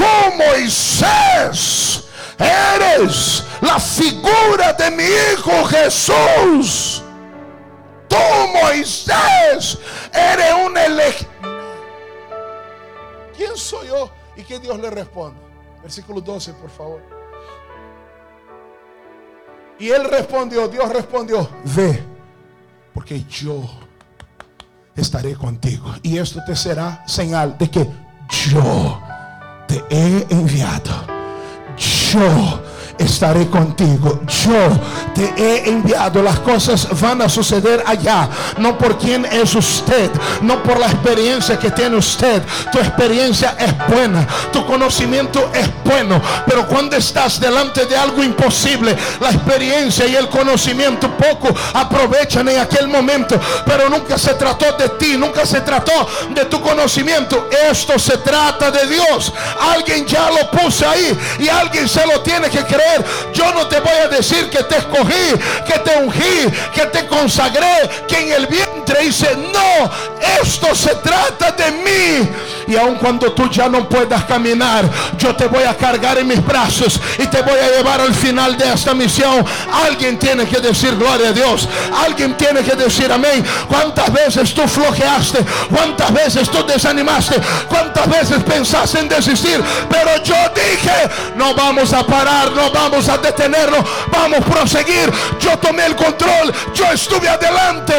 Tú, 0.00 0.06
Moisés, 0.34 2.08
eres 2.38 3.44
la 3.60 3.78
figura 3.78 4.72
de 4.72 4.90
mi 4.90 5.02
hijo 5.04 5.62
Jesús. 5.66 7.02
Tú, 8.08 8.16
Moisés, 8.62 9.78
eres 10.10 10.54
un 10.64 10.78
elegido. 10.78 11.30
¿Quién 13.36 13.54
soy 13.54 13.88
yo? 13.88 14.10
Y 14.38 14.42
que 14.42 14.58
Dios 14.58 14.80
le 14.80 14.88
responde. 14.88 15.38
Versículo 15.82 16.22
12, 16.22 16.54
por 16.54 16.70
favor. 16.70 17.02
Y 19.78 19.90
él 19.90 20.04
respondió, 20.04 20.66
Dios 20.66 20.90
respondió, 20.90 21.46
ve, 21.76 22.02
porque 22.94 23.22
yo 23.24 23.64
estaré 24.96 25.36
contigo. 25.36 25.94
Y 26.02 26.16
esto 26.16 26.40
te 26.46 26.56
será 26.56 27.06
señal 27.06 27.58
de 27.58 27.70
que 27.70 27.86
yo 28.50 29.09
te 29.70 29.84
he 29.88 30.26
enviado. 30.30 31.06
Yo 31.78 32.60
estaré 33.00 33.48
contigo. 33.48 34.20
Yo 34.44 34.78
te 35.14 35.32
he 35.36 35.68
enviado. 35.68 36.22
Las 36.22 36.38
cosas 36.40 36.88
van 37.00 37.22
a 37.22 37.28
suceder 37.28 37.82
allá. 37.86 38.28
No 38.58 38.76
por 38.76 38.98
quién 38.98 39.24
es 39.24 39.54
usted. 39.54 40.10
No 40.42 40.62
por 40.62 40.78
la 40.78 40.86
experiencia 40.86 41.58
que 41.58 41.70
tiene 41.70 41.96
usted. 41.96 42.42
Tu 42.70 42.78
experiencia 42.78 43.56
es 43.58 43.74
buena. 43.88 44.26
Tu 44.52 44.64
conocimiento 44.66 45.50
es 45.54 45.68
bueno. 45.84 46.20
Pero 46.46 46.66
cuando 46.68 46.96
estás 46.96 47.40
delante 47.40 47.86
de 47.86 47.96
algo 47.96 48.22
imposible, 48.22 48.96
la 49.20 49.30
experiencia 49.30 50.06
y 50.06 50.14
el 50.14 50.28
conocimiento 50.28 51.10
poco 51.16 51.48
aprovechan 51.72 52.48
en 52.48 52.60
aquel 52.60 52.88
momento. 52.88 53.40
Pero 53.64 53.88
nunca 53.88 54.18
se 54.18 54.34
trató 54.34 54.76
de 54.76 54.90
ti. 54.90 55.16
Nunca 55.16 55.46
se 55.46 55.62
trató 55.62 56.06
de 56.34 56.44
tu 56.44 56.60
conocimiento. 56.60 57.48
Esto 57.70 57.98
se 57.98 58.18
trata 58.18 58.70
de 58.70 58.86
Dios. 58.86 59.32
Alguien 59.74 60.06
ya 60.06 60.30
lo 60.30 60.50
puso 60.50 60.88
ahí. 60.88 61.18
Y 61.38 61.48
alguien 61.48 61.88
se 61.88 62.06
lo 62.06 62.20
tiene 62.20 62.50
que 62.50 62.62
creer 62.64 62.89
yo 63.32 63.52
no 63.52 63.66
te 63.66 63.80
voy 63.80 63.96
a 64.04 64.08
decir 64.08 64.48
que 64.50 64.62
te 64.64 64.78
escogí, 64.78 65.34
que 65.66 65.78
te 65.78 65.98
ungí, 65.98 66.46
que 66.74 66.86
te 66.86 67.06
consagré, 67.06 67.88
que 68.08 68.20
en 68.20 68.32
el 68.32 68.46
vientre 68.46 69.04
hice, 69.04 69.36
no, 69.36 69.90
esto 70.42 70.74
se 70.74 70.94
trata 70.96 71.52
de 71.52 71.70
mí. 71.70 72.28
Y 72.66 72.76
aun 72.76 72.96
cuando 72.96 73.32
tú 73.32 73.50
ya 73.50 73.68
no 73.68 73.88
puedas 73.88 74.24
caminar, 74.24 74.88
yo 75.18 75.34
te 75.34 75.46
voy 75.46 75.64
a 75.64 75.76
cargar 75.76 76.18
en 76.18 76.28
mis 76.28 76.44
brazos 76.44 77.00
y 77.18 77.26
te 77.26 77.42
voy 77.42 77.58
a 77.58 77.68
llevar 77.68 78.00
al 78.00 78.14
final 78.14 78.56
de 78.56 78.72
esta 78.72 78.94
misión. 78.94 79.44
Alguien 79.84 80.18
tiene 80.18 80.46
que 80.46 80.60
decir 80.60 80.96
gloria 80.96 81.30
a 81.30 81.32
Dios. 81.32 81.68
Alguien 82.04 82.36
tiene 82.36 82.62
que 82.62 82.76
decir 82.76 83.10
amén. 83.10 83.44
¿Cuántas 83.68 84.12
veces 84.12 84.54
tú 84.54 84.68
flojeaste? 84.68 85.44
¿Cuántas 85.68 86.12
veces 86.12 86.48
tú 86.48 86.64
desanimaste? 86.64 87.40
¿Cuántas 87.68 88.08
veces 88.08 88.42
pensaste 88.44 89.00
en 89.00 89.08
desistir? 89.08 89.60
Pero 89.88 90.22
yo 90.22 90.36
dije, 90.54 91.10
no 91.36 91.54
vamos 91.54 91.92
a 91.92 92.06
parar, 92.06 92.52
no 92.52 92.69
vamos 92.72 93.08
a 93.08 93.18
detenernos, 93.18 93.84
vamos 94.10 94.38
a 94.38 94.44
proseguir. 94.44 95.12
Yo 95.38 95.58
tomé 95.58 95.86
el 95.86 95.96
control, 95.96 96.52
yo 96.74 96.90
estuve 96.92 97.28
adelante. 97.28 97.94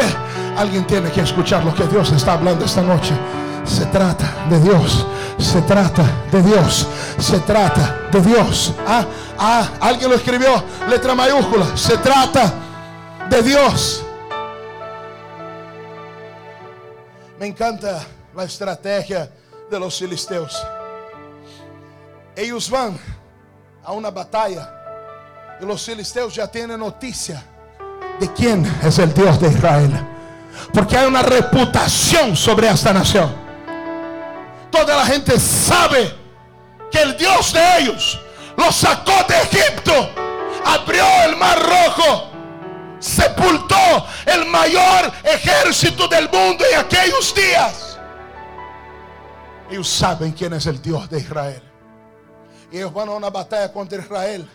Alguien 0.56 0.86
tiene 0.86 1.10
que 1.10 1.22
escuchar 1.22 1.64
lo 1.64 1.74
que 1.74 1.84
Dios 1.84 2.12
está 2.12 2.34
hablando 2.34 2.64
esta 2.64 2.82
noche. 2.82 3.14
Se 3.64 3.86
trata 3.86 4.46
de 4.48 4.60
Dios. 4.60 5.06
Se 5.38 5.62
trata 5.62 6.04
de 6.30 6.42
Dios. 6.42 6.86
Se 7.18 7.38
trata 7.40 8.08
de 8.10 8.20
Dios. 8.20 8.72
Ah, 8.86 9.04
ah, 9.38 9.68
alguien 9.80 10.10
lo 10.10 10.16
escribió. 10.16 10.62
Letra 10.88 11.14
mayúscula. 11.14 11.76
Se 11.76 11.96
trata 11.98 12.52
de 13.30 13.42
Dios. 13.42 14.04
Me 17.38 17.46
encanta 17.46 18.04
la 18.34 18.44
estrategia 18.44 19.30
de 19.70 19.80
los 19.80 19.98
filisteos. 19.98 20.62
Ellos 22.36 22.70
van 22.70 22.98
a 23.84 23.92
una 23.92 24.10
batalla 24.10 24.68
y 25.60 25.64
los 25.64 25.84
filisteos 25.84 26.34
ya 26.34 26.46
tienen 26.46 26.78
noticia 26.80 27.42
de 28.18 28.32
quién 28.32 28.64
es 28.82 28.98
el 28.98 29.12
Dios 29.12 29.40
de 29.40 29.48
Israel. 29.48 30.08
Porque 30.72 30.96
hay 30.96 31.06
una 31.06 31.22
reputación 31.22 32.36
sobre 32.36 32.68
esta 32.68 32.92
nación. 32.92 33.34
Toda 34.70 34.96
la 34.96 35.06
gente 35.06 35.38
sabe 35.38 36.14
que 36.90 37.02
el 37.02 37.16
Dios 37.16 37.52
de 37.52 37.78
ellos 37.78 38.20
los 38.56 38.74
sacó 38.74 39.12
de 39.28 39.36
Egipto, 39.42 40.10
abrió 40.64 41.04
el 41.24 41.36
mar 41.36 41.58
rojo, 41.60 42.30
sepultó 42.98 44.06
el 44.26 44.46
mayor 44.46 45.12
ejército 45.24 46.06
del 46.08 46.28
mundo 46.30 46.64
en 46.70 46.78
aquellos 46.78 47.34
días. 47.34 47.98
Ellos 49.70 49.88
saben 49.88 50.32
quién 50.32 50.52
es 50.52 50.66
el 50.66 50.80
Dios 50.82 51.08
de 51.08 51.20
Israel. 51.20 51.71
Y 52.72 52.78
ellos 52.78 52.92
van 52.92 53.08
a 53.08 53.12
una 53.12 53.30
batalla 53.30 53.72
contra 53.72 54.00
Israel. 54.00 54.48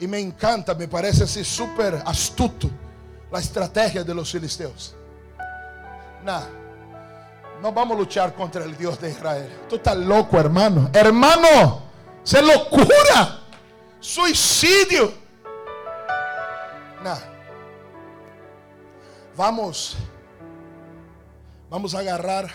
Y 0.00 0.06
me 0.06 0.18
encanta, 0.18 0.74
me 0.74 0.88
parece 0.88 1.24
así 1.24 1.44
súper 1.44 2.02
astuto 2.04 2.68
la 3.30 3.38
estrategia 3.38 4.02
de 4.02 4.14
los 4.14 4.30
filisteos. 4.30 4.94
Nada 6.24 6.62
no 7.62 7.72
vamos 7.72 7.96
a 7.96 8.00
luchar 8.00 8.34
contra 8.34 8.64
el 8.64 8.76
Dios 8.76 9.00
de 9.00 9.10
Israel. 9.10 9.48
Tú 9.68 9.76
estás 9.76 9.96
loco, 9.96 10.36
hermano. 10.36 10.90
Hermano, 10.92 11.82
se 12.24 12.42
locura. 12.42 13.38
Suicidio. 14.00 15.12
Nada. 17.04 17.22
Vamos. 19.36 19.96
Vamos 21.70 21.94
a 21.94 22.00
agarrar 22.00 22.50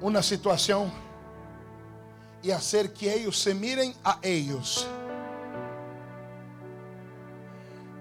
una 0.00 0.22
situación 0.22 0.92
y 2.42 2.50
hacer 2.50 2.92
que 2.92 3.12
ellos 3.12 3.38
se 3.38 3.54
miren 3.54 3.94
a 4.04 4.18
ellos. 4.22 4.86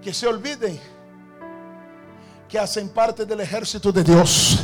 Que 0.01 0.13
se 0.13 0.27
olviden 0.27 0.79
que 2.47 2.59
hacen 2.59 2.89
parte 2.89 3.25
del 3.25 3.41
ejército 3.41 3.91
de 3.91 4.03
Dios 4.03 4.59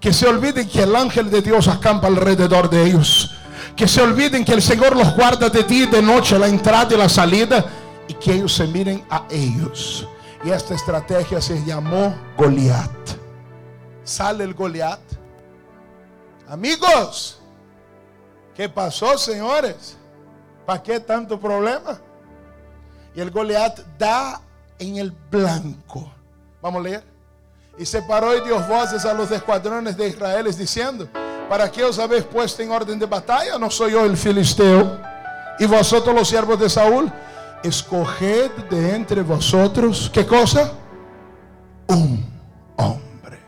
que 0.00 0.12
se 0.12 0.26
olviden 0.26 0.68
que 0.68 0.82
el 0.82 0.94
ángel 0.94 1.30
de 1.30 1.42
Dios 1.42 1.68
acampa 1.68 2.06
alrededor 2.06 2.68
de 2.68 2.84
ellos. 2.84 3.34
Que 3.74 3.88
se 3.88 4.00
olviden 4.00 4.44
que 4.44 4.52
el 4.52 4.62
Señor 4.62 4.96
los 4.96 5.14
guarda 5.14 5.48
de 5.48 5.62
día 5.62 5.84
y 5.84 5.86
de 5.86 6.02
noche, 6.02 6.38
la 6.38 6.48
entrada 6.48 6.94
y 6.94 6.98
la 6.98 7.08
salida. 7.08 7.64
Y 8.08 8.14
que 8.14 8.34
ellos 8.34 8.54
se 8.54 8.66
miren 8.66 9.04
a 9.10 9.24
ellos. 9.30 10.06
Y 10.44 10.50
esta 10.50 10.74
estrategia 10.74 11.40
se 11.40 11.64
llamó 11.64 12.14
Goliat. 12.36 12.90
Sale 14.04 14.44
el 14.44 14.54
Goliat. 14.54 15.00
Amigos, 16.48 17.40
¿qué 18.56 18.68
pasó, 18.68 19.18
señores? 19.18 19.96
¿Para 20.64 20.82
qué 20.82 20.98
tanto 20.98 21.38
problema? 21.38 22.00
Y 23.14 23.20
el 23.20 23.30
Goliat 23.30 23.78
da 23.98 24.40
en 24.78 24.96
el 24.96 25.12
blanco. 25.30 26.10
Vamos 26.60 26.80
a 26.80 26.88
leer. 26.88 27.04
Y 27.78 27.84
separó 27.84 28.34
y 28.34 28.40
dio 28.40 28.58
voces 28.66 29.04
a 29.04 29.12
los 29.12 29.30
escuadrones 29.30 29.96
de 29.96 30.08
Israel 30.08 30.46
diciendo, 30.56 31.08
¿para 31.48 31.70
qué 31.70 31.84
os 31.84 31.98
habéis 31.98 32.24
puesto 32.24 32.62
en 32.62 32.70
orden 32.70 32.98
de 32.98 33.06
batalla? 33.06 33.58
¿No 33.58 33.70
soy 33.70 33.92
yo 33.92 34.04
el 34.04 34.16
filisteo? 34.16 34.98
Y 35.58 35.66
vosotros 35.66 36.14
los 36.14 36.28
siervos 36.28 36.58
de 36.58 36.70
Saúl, 36.70 37.12
escoged 37.62 38.50
de 38.70 38.94
entre 38.94 39.22
vosotros, 39.22 40.10
¿qué 40.12 40.26
cosa? 40.26 40.72
Un 41.88 42.24
hombre. 42.76 43.38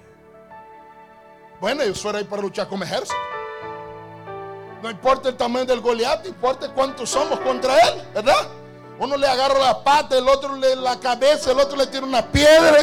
Bueno, 1.60 1.82
ellos 1.82 2.00
fueron 2.00 2.20
ahí 2.20 2.24
para 2.24 2.42
luchar 2.42 2.68
como 2.68 2.84
ejército. 2.84 3.16
No 4.82 4.90
importa 4.90 5.28
el 5.28 5.36
tamaño 5.36 5.64
del 5.66 5.80
Goliat, 5.80 6.26
importa 6.26 6.72
cuántos 6.72 7.10
somos 7.10 7.40
contra 7.40 7.78
él, 7.88 8.02
¿verdad? 8.14 8.48
Uno 8.98 9.16
le 9.16 9.26
agarra 9.26 9.58
la 9.58 9.84
pata, 9.84 10.16
el 10.16 10.28
otro 10.28 10.56
le 10.56 10.76
la 10.76 10.98
cabeza, 10.98 11.52
el 11.52 11.58
otro 11.58 11.76
le 11.76 11.86
tira 11.86 12.04
una 12.04 12.24
piedra. 12.26 12.78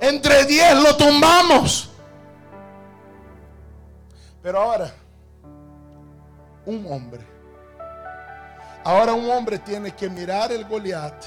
Entre 0.00 0.44
diez 0.44 0.74
lo 0.82 0.96
tumbamos. 0.96 1.90
Pero 4.42 4.60
ahora, 4.60 4.92
un 6.64 6.86
hombre. 6.90 7.26
Ahora 8.84 9.12
un 9.12 9.28
hombre 9.30 9.58
tiene 9.58 9.94
que 9.94 10.08
mirar 10.08 10.52
el 10.52 10.64
Goliat 10.64 11.24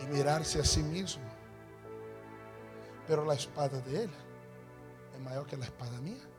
y 0.00 0.06
mirarse 0.06 0.60
a 0.60 0.64
sí 0.64 0.82
mismo. 0.82 1.24
Pero 3.06 3.24
la 3.24 3.34
espada 3.34 3.80
de 3.80 4.04
él 4.04 4.10
es 5.14 5.20
mayor 5.20 5.46
que 5.46 5.56
la 5.56 5.64
espada 5.64 5.98
mía. 6.00 6.29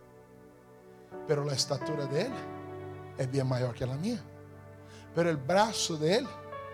Pero 1.27 1.45
la 1.45 1.53
estatura 1.53 2.05
de 2.05 2.23
él 2.23 2.33
es 3.17 3.29
bien 3.29 3.47
mayor 3.47 3.73
que 3.73 3.85
la 3.85 3.95
mía. 3.95 4.21
Pero 5.13 5.29
el 5.29 5.37
brazo 5.37 5.97
de 5.97 6.17
él 6.17 6.27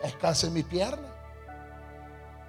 es 0.04 0.16
casi 0.16 0.50
mi 0.50 0.64
pierna. 0.64 1.14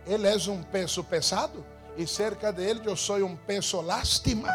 Él 0.06 0.24
es 0.24 0.46
un 0.46 0.64
peso 0.64 1.04
pesado 1.04 1.64
y 1.96 2.06
cerca 2.06 2.52
de 2.52 2.70
él 2.70 2.82
yo 2.82 2.96
soy 2.96 3.22
un 3.22 3.36
peso 3.36 3.82
lástima. 3.82 4.54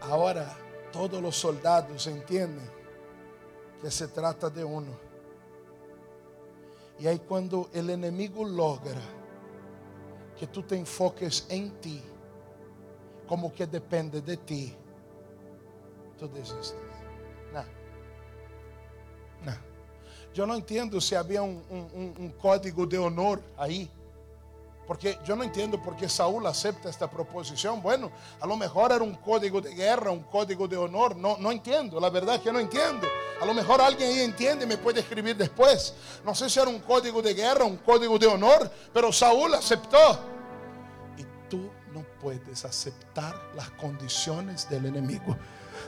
Ahora 0.00 0.56
todos 0.92 1.20
los 1.20 1.36
soldados 1.36 2.06
entienden 2.06 2.70
que 3.82 3.90
se 3.90 4.08
trata 4.08 4.48
de 4.48 4.64
uno. 4.64 4.92
Y 6.98 7.06
ahí 7.06 7.18
cuando 7.18 7.68
el 7.72 7.90
enemigo 7.90 8.44
logra 8.44 9.00
que 10.38 10.46
tú 10.46 10.62
te 10.62 10.76
enfoques 10.76 11.46
en 11.48 11.70
ti, 11.80 12.02
como 13.26 13.52
que 13.52 13.66
depende 13.66 14.20
de 14.20 14.36
ti, 14.36 14.74
tú 16.18 16.28
desistes. 16.28 16.74
No. 17.52 17.62
No. 19.44 19.56
Yo 20.32 20.46
no 20.46 20.54
entiendo 20.54 21.00
si 21.00 21.14
había 21.14 21.42
un 21.42 22.34
código 22.40 22.86
de 22.86 22.98
honor 22.98 23.42
ahí. 23.56 23.90
Porque 24.86 25.18
yo 25.24 25.34
no 25.34 25.44
entiendo 25.44 25.82
por 25.82 25.96
qué 25.96 26.08
Saúl 26.08 26.46
acepta 26.46 26.90
esta 26.90 27.10
proposición. 27.10 27.80
Bueno, 27.80 28.10
a 28.38 28.46
lo 28.46 28.54
mejor 28.54 28.92
era 28.92 29.02
un 29.02 29.14
código 29.14 29.60
de 29.60 29.74
guerra, 29.74 30.10
un 30.10 30.24
código 30.24 30.68
de 30.68 30.76
honor. 30.76 31.16
No, 31.16 31.38
no 31.38 31.50
entiendo, 31.50 31.98
la 31.98 32.10
verdad 32.10 32.34
es 32.34 32.42
que 32.42 32.52
no 32.52 32.60
entiendo. 32.60 33.06
A 33.40 33.46
lo 33.46 33.54
mejor 33.54 33.80
alguien 33.80 34.10
ahí 34.10 34.20
entiende 34.20 34.64
y 34.64 34.68
me 34.68 34.76
puede 34.76 35.00
escribir 35.00 35.36
después. 35.36 35.94
No 36.24 36.34
sé 36.34 36.50
si 36.50 36.60
era 36.60 36.68
un 36.68 36.80
código 36.80 37.22
de 37.22 37.32
guerra, 37.32 37.64
un 37.64 37.78
código 37.78 38.18
de 38.18 38.26
honor, 38.26 38.70
pero 38.92 39.10
Saúl 39.10 39.54
aceptó. 39.54 40.33
Puedes 42.24 42.64
aceptar 42.64 43.34
las 43.54 43.68
condiciones 43.72 44.66
del 44.70 44.86
enemigo. 44.86 45.36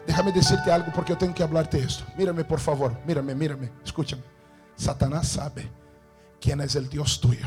Déjame 0.07 0.33
decirte 0.33 0.71
algo 0.71 0.93
porque 0.95 1.15
yo 1.15 1.19
tengo 1.19 1.35
que 1.35 1.43
hablarte 1.43 1.79
esto. 1.79 2.05
Mírame 2.15 2.45
por 2.45 2.61
favor, 2.61 2.95
mírame, 3.07 3.35
mírame, 3.35 3.73
escúchame. 3.83 4.23
Satanás 4.77 5.29
sabe 5.29 5.67
quién 6.39 6.61
es 6.61 6.77
el 6.77 6.91
Dios 6.91 7.23
tuyo. 7.23 7.47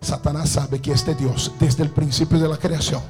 Satanás 0.00 0.48
sabe 0.48 0.80
que 0.80 0.92
este 0.92 1.14
Dios, 1.14 1.52
desde 1.60 1.82
el 1.82 1.90
principio 1.90 2.38
de 2.38 2.48
la 2.48 2.56
creación, 2.56 3.02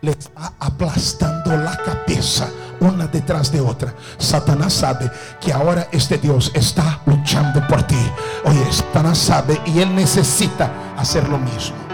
le 0.00 0.12
está 0.12 0.54
aplastando 0.58 1.54
la 1.58 1.76
cabeza 1.76 2.48
una 2.80 3.08
detrás 3.08 3.52
de 3.52 3.60
otra. 3.60 3.94
Satanás 4.16 4.72
sabe 4.72 5.10
que 5.38 5.52
ahora 5.52 5.86
este 5.92 6.16
Dios 6.16 6.50
está 6.54 7.02
luchando 7.04 7.60
por 7.68 7.82
ti. 7.82 8.10
Oye, 8.46 8.72
Satanás 8.72 9.18
sabe 9.18 9.60
y 9.66 9.80
él 9.80 9.94
necesita 9.94 10.94
hacer 10.96 11.28
lo 11.28 11.36
mismo. 11.36 11.89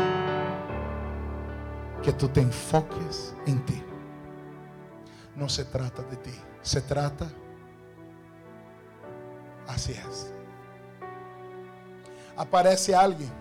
Que 2.07 2.13
tú 2.13 2.29
te 2.29 2.41
enfoques 2.41 3.35
en 3.49 3.67
ti. 3.67 3.83
No 5.35 5.49
se 5.49 5.65
trata 5.65 6.03
de 6.05 6.15
ti, 6.15 6.31
se 6.63 6.81
trata 6.81 7.27
así 9.67 9.91
es. 9.91 10.31
Aparece 12.37 12.95
alguien 12.95 13.33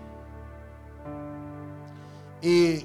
y 2.42 2.84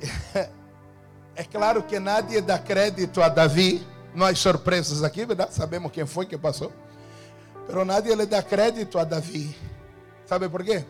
es 1.36 1.48
claro 1.50 1.88
que 1.88 2.00
nadie 2.00 2.44
da 2.44 2.64
crédito 2.64 3.24
a 3.24 3.32
David. 3.32 3.82
No 4.14 4.24
hay 4.24 4.36
sorpresas 4.36 5.02
aquí, 5.04 5.26
¿verdad? 5.26 5.50
Sabemos 5.52 5.92
quién 5.92 6.08
fue 6.08 6.28
que 6.28 6.38
pasó. 6.38 6.72
Pero 7.66 7.84
nadie 7.84 8.16
le 8.16 8.28
da 8.28 8.46
crédito 8.46 9.00
a 9.00 9.06
David. 9.06 9.50
¿Sabe 10.28 10.48
por 10.48 10.64
qué? 10.64 10.86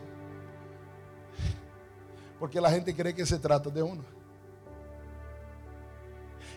Porque 2.37 2.59
la 2.59 2.69
gente 2.69 2.93
cree 2.93 3.15
que 3.15 3.25
se 3.25 3.39
trata 3.39 3.69
de 3.69 3.81
uno. 3.81 4.03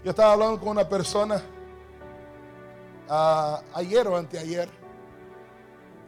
Yo 0.04 0.10
estaba 0.10 0.34
hablando 0.34 0.60
con 0.60 0.68
una 0.68 0.86
persona 0.86 1.42
uh, 3.08 3.56
ayer 3.72 4.06
o 4.06 4.14
anteayer. 4.14 4.68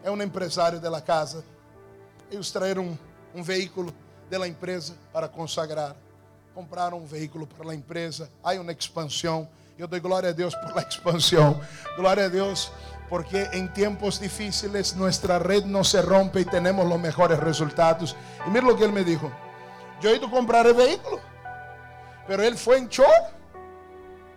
É 0.04 0.10
um 0.10 0.20
empresário 0.20 0.78
da 0.78 1.00
casa. 1.00 1.42
Eles 2.30 2.50
traíram 2.50 2.82
um, 2.82 2.98
um 3.34 3.42
veículo 3.42 3.94
da 4.28 4.46
empresa 4.46 4.94
para 5.14 5.28
consagrar. 5.28 5.96
Compraram 6.54 6.98
um 6.98 7.06
veículo 7.06 7.46
para 7.46 7.70
a 7.70 7.74
empresa. 7.74 8.30
Há 8.44 8.52
uma 8.60 8.70
expansão. 8.70 9.48
Eu 9.78 9.88
dou 9.88 9.98
glória 9.98 10.28
a 10.28 10.32
Deus 10.32 10.54
por 10.54 10.78
a 10.78 10.82
expansão. 10.82 11.58
Glória 11.96 12.26
a 12.26 12.28
Deus 12.28 12.70
porque 13.08 13.48
em 13.52 13.66
tempos 13.66 14.18
difíceis 14.18 14.92
nossa 14.92 15.38
rede 15.38 15.68
não 15.68 15.84
se 15.84 15.98
rompe 16.00 16.40
e 16.40 16.44
temos 16.44 16.84
os 16.84 17.00
melhores 17.00 17.38
resultados. 17.38 18.14
E 18.46 18.50
mira 18.50 18.66
o 18.66 18.76
que 18.76 18.82
ele 18.82 18.92
me 18.92 19.04
dijo. 19.04 19.32
Eu 20.02 20.10
he 20.10 20.16
ido 20.16 20.28
comprar 20.28 20.66
o 20.66 20.74
veículo, 20.74 21.18
pero 22.26 22.42
ele 22.42 22.58
foi 22.58 22.78
em 22.78 22.88
chor. 22.90 23.35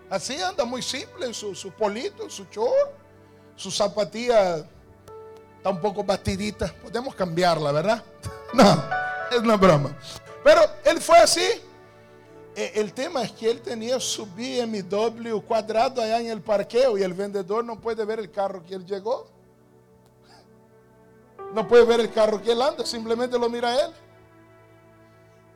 Assim 0.10 0.42
anda 0.42 0.66
muito 0.66 0.86
simples, 0.86 1.38
su, 1.38 1.54
su 1.54 1.72
polito, 1.72 2.30
su 2.30 2.46
chor, 2.46 2.92
su 3.56 3.70
zapatilla 3.70 4.66
está 5.58 5.74
pouco 5.80 6.04
batidita. 6.04 6.74
Podemos 6.82 7.14
cambiarla, 7.14 7.72
¿verdad? 7.72 8.04
Não, 8.54 8.66
é 9.32 9.38
uma 9.38 9.58
broma. 9.58 9.96
Pero 10.44 10.62
ele 10.84 11.00
foi 11.00 11.20
assim. 11.20 11.62
El 12.56 12.92
tema 12.94 13.24
es 13.24 13.32
que 13.32 13.50
él 13.50 13.62
tenía 13.62 14.00
su 14.00 14.26
BMW 14.26 15.40
cuadrado 15.48 16.02
allá 16.02 16.20
en 16.20 16.28
el 16.28 16.42
parqueo 16.42 16.98
y 16.98 17.04
el 17.04 17.14
vendedor 17.14 17.64
no 17.64 17.80
puede 17.80 18.04
ver 18.04 18.20
el 18.20 18.32
carro 18.32 18.66
que 18.66 18.74
él 18.74 18.86
llegó. 18.86 19.28
No 21.54 21.68
puede 21.68 21.86
ver 21.86 22.00
el 22.02 22.12
carro 22.12 22.42
que 22.42 22.52
él 22.52 22.62
anda, 22.62 22.86
simplemente 22.86 23.38
lo 23.38 23.50
mira 23.50 23.70
a 23.70 23.86
él. 23.86 23.92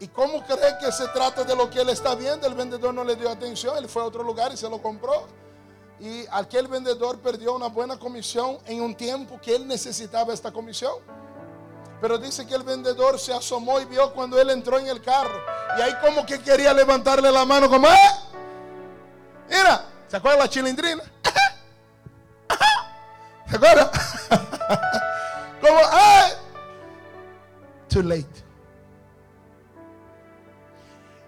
¿Y 0.04 0.10
cómo 0.10 0.44
cree 0.44 0.78
que 0.82 0.92
se 0.92 1.08
trata 1.08 1.46
de 1.46 1.56
lo 1.56 1.70
que 1.70 1.80
él 1.80 1.88
está 1.88 2.14
viendo? 2.14 2.46
El 2.46 2.56
vendedor 2.56 2.94
no 2.94 3.06
le 3.06 3.16
dio 3.16 3.30
atención, 3.30 3.78
él 3.78 3.88
fue 3.88 4.02
a 4.02 4.06
otro 4.06 4.22
lugar 4.22 4.52
y 4.52 4.58
se 4.58 4.70
lo 4.70 4.82
compró. 4.82 5.30
Y 5.98 6.26
aquel 6.30 6.68
vendedor 6.68 7.20
perdió 7.20 7.56
una 7.56 7.68
buena 7.68 7.98
comisión 7.98 8.58
en 8.66 8.82
un 8.82 8.96
tiempo 8.96 9.40
que 9.42 9.56
él 9.56 9.66
necesitaba 9.66 10.34
esta 10.34 10.52
comisión. 10.52 10.92
Pero 12.02 12.18
dice 12.18 12.46
que 12.46 12.54
el 12.54 12.64
vendedor 12.64 13.18
se 13.18 13.34
asomó 13.34 13.80
y 13.80 13.86
vio 13.86 14.12
cuando 14.12 14.38
él 14.42 14.50
entró 14.50 14.78
en 14.78 14.88
el 14.88 15.02
carro. 15.02 15.40
Y 15.78 15.82
ahí 15.82 15.96
como 16.02 16.26
que 16.26 16.42
quería 16.42 16.74
levantarle 16.74 17.32
la 17.32 17.46
mano 17.46 17.70
como, 17.70 17.88
¡eh! 17.88 18.12
Mira, 19.48 19.86
¿se 20.10 20.18
acuerda 20.18 20.40
la 20.40 20.50
chilindrina? 20.50 21.04
¿Se 23.50 23.56
acuerda? 23.56 23.90
como, 25.62 25.80
¡eh! 25.80 26.34
Too 27.88 28.02
late. 28.02 28.43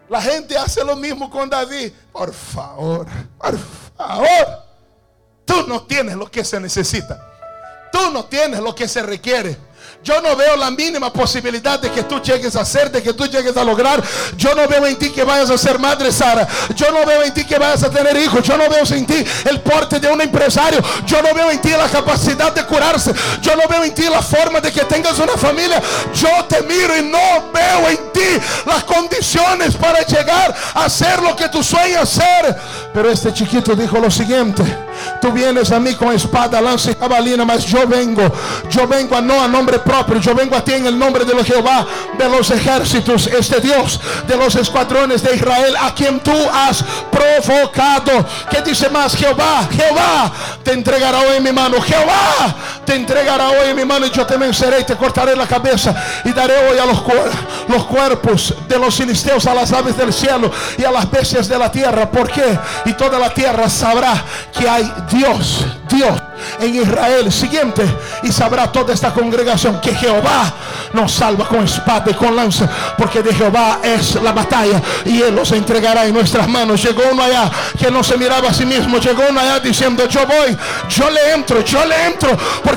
La 0.10 0.22
gente 0.22 0.58
hace 0.58 0.84
lo 0.84 0.96
mismo 0.96 1.30
con 1.30 1.50
David. 1.50 1.92
Por 2.12 2.34
favor, 2.34 3.08
por 3.38 3.58
favor. 3.98 4.66
Tú 5.46 5.66
no 5.68 5.84
tienes 5.84 6.16
lo 6.16 6.30
que 6.30 6.44
se 6.44 6.60
necesita. 6.60 7.22
Tú 7.92 8.12
no 8.12 8.26
tienes 8.26 8.60
lo 8.60 8.76
que 8.76 8.88
se 8.88 9.02
requiere. 9.02 9.58
Yo 10.06 10.22
no 10.22 10.36
veo 10.36 10.56
la 10.56 10.70
mínima 10.70 11.12
posibilidad 11.12 11.80
de 11.80 11.90
que 11.90 12.04
tú 12.04 12.22
llegues 12.22 12.56
a 12.56 12.64
ser, 12.64 12.92
de 12.92 13.02
que 13.02 13.12
tú 13.14 13.26
llegues 13.26 13.58
a 13.58 13.64
lograr. 13.64 14.04
Yo 14.38 14.54
no 14.54 14.68
veo 14.68 14.86
en 14.86 14.98
ti 14.98 15.10
que 15.10 15.24
vayas 15.24 15.50
a 15.50 15.58
ser 15.58 15.80
madre, 15.80 16.12
Sara. 16.12 16.48
Yo 16.76 16.92
no 16.92 17.04
veo 17.08 17.24
en 17.24 17.34
ti 17.34 17.44
que 17.44 17.58
vayas 17.58 17.82
a 17.82 17.90
tener 17.90 18.16
hijos. 18.16 18.44
Yo 18.44 18.56
no 18.56 18.70
veo 18.70 18.86
en 18.86 19.08
ti 19.08 19.26
el 19.50 19.62
porte 19.62 20.00
de 20.00 20.08
un 20.08 20.22
empresario. 20.22 20.80
Yo 21.08 21.24
no 21.24 21.34
veo 21.34 21.50
en 21.50 21.60
ti 21.60 21.72
la 21.72 21.90
capacidad 21.90 22.54
de 22.54 22.64
curarse. 22.68 23.16
Yo 23.42 23.56
no 23.56 23.68
veo 23.68 23.84
en 23.84 23.96
ti 23.96 24.04
la 24.04 24.22
forma 24.22 24.62
de 24.62 24.72
que 24.72 24.82
tengas 24.82 25.18
una 25.18 25.34
familia. 25.38 25.82
Yo 26.14 26.46
te 26.46 26.62
miro 26.62 26.96
y 26.96 27.02
no 27.02 27.52
veo 27.52 27.90
en 27.90 28.14
ti 28.14 28.46
las 28.68 28.84
condiciones 28.84 29.76
para 29.76 30.06
llegar 30.06 30.56
a 30.76 30.88
ser 30.88 31.20
lo 31.24 31.36
que 31.36 31.50
tú 31.50 31.64
sueñas 31.64 32.08
ser. 32.08 32.56
Pero 32.94 33.10
este 33.10 33.34
chiquito 33.34 33.76
dijo 33.76 33.98
lo 33.98 34.12
siguiente. 34.12 34.85
Tú 35.26 35.32
vienes 35.32 35.72
a 35.72 35.80
mí 35.80 35.96
con 35.96 36.14
espada, 36.14 36.62
lanza 36.62 36.92
y 36.92 36.94
jabalina, 36.94 37.44
mas 37.44 37.66
yo 37.66 37.88
vengo. 37.88 38.22
Yo 38.70 38.88
vengo 38.88 39.18
a 39.18 39.22
no 39.22 39.42
a 39.42 39.48
nombre 39.48 39.80
propio 39.80 40.20
yo 40.20 40.36
vengo 40.36 40.56
a 40.56 40.64
ti 40.64 40.74
en 40.74 40.86
el 40.86 41.00
nombre 41.00 41.26
de 41.26 41.34
los 41.34 41.48
Jehová 41.48 41.84
de 42.16 42.30
los 42.30 42.52
ejércitos, 42.52 43.26
este 43.26 43.60
Dios 43.60 44.00
de 44.28 44.38
los 44.38 44.56
escuadrones 44.56 45.24
de 45.24 45.36
Israel, 45.36 45.76
a 45.82 45.96
quien 45.96 46.20
tú 46.20 46.32
has 46.54 46.84
provocado. 47.12 48.24
¿Qué 48.52 48.62
dice 48.62 48.88
más? 48.90 49.16
Jehová, 49.16 49.68
Jehová 49.72 50.32
te 50.64 50.74
entregará 50.74 51.22
hoy 51.22 51.40
mi 51.40 51.52
mano. 51.52 51.82
Jehová 51.82 52.56
te 52.86 52.96
entregará 52.96 53.50
hoy 53.50 53.70
en 53.70 53.76
mi 53.76 53.86
mano 53.86 54.06
y 54.06 54.12
yo 54.12 54.26
te 54.26 54.38
venceré 54.38 54.86
te 54.86 54.96
cortaré 54.96 55.36
la 55.36 55.48
cabeza 55.48 55.96
y 56.24 56.32
daré 56.32 56.54
hoy 56.70 56.78
a 56.78 56.86
los, 56.86 57.02
cuerpos 57.86 58.54
de 58.68 58.80
los 58.80 58.96
filisteos, 58.96 59.46
a 59.48 59.54
las 59.54 59.72
aves 59.74 59.98
del 59.98 60.14
cielo 60.14 60.52
y 60.78 60.84
a 60.84 60.92
las 60.92 61.10
bestias 61.10 61.48
de 61.48 61.58
la 61.58 61.72
tierra. 61.72 62.10
¿Por 62.10 62.30
qué? 62.30 62.58
Y 62.86 62.94
toda 62.94 63.20
la 63.20 63.34
tierra 63.34 63.70
sabrá 63.70 64.24
que 64.58 64.70
hay 64.70 64.92
Dios, 65.10 65.66
Dios 65.90 66.22
en 66.60 66.76
Israel. 66.76 67.32
Siguiente, 67.32 67.84
y 68.24 68.32
sabrá 68.32 68.72
toda 68.72 68.94
esta 68.94 69.14
congregación 69.14 69.80
que 69.82 69.94
Jehová 69.96 70.54
nos 70.94 71.12
salva 71.12 71.48
con 71.48 71.64
espada 71.64 72.12
y 72.12 72.14
con 72.14 72.36
lanza, 72.36 72.70
porque 72.98 73.22
de 73.22 73.34
Jehová 73.34 73.80
es 73.84 74.16
la 74.16 74.32
batalla 74.32 74.82
y 75.06 75.22
Él 75.22 75.36
los 75.36 75.52
entregará 75.52 76.06
en 76.06 76.14
nuestras 76.14 76.48
manos. 76.48 76.82
Llegó 76.82 77.04
uno 77.12 77.24
allá 77.24 77.50
que 77.78 77.90
no 77.90 78.04
se 78.04 78.18
miraba 78.18 78.50
a 78.50 78.54
sí 78.54 78.66
mismo, 78.66 78.98
llegó 79.00 79.24
uno 79.30 79.40
allá 79.40 79.60
diciendo, 79.60 80.08
yo 80.08 80.26
voy, 80.26 80.58
yo 80.90 81.10
le 81.10 81.34
entro, 81.34 81.64
yo 81.64 81.86
le 81.86 82.06
entro, 82.06 82.30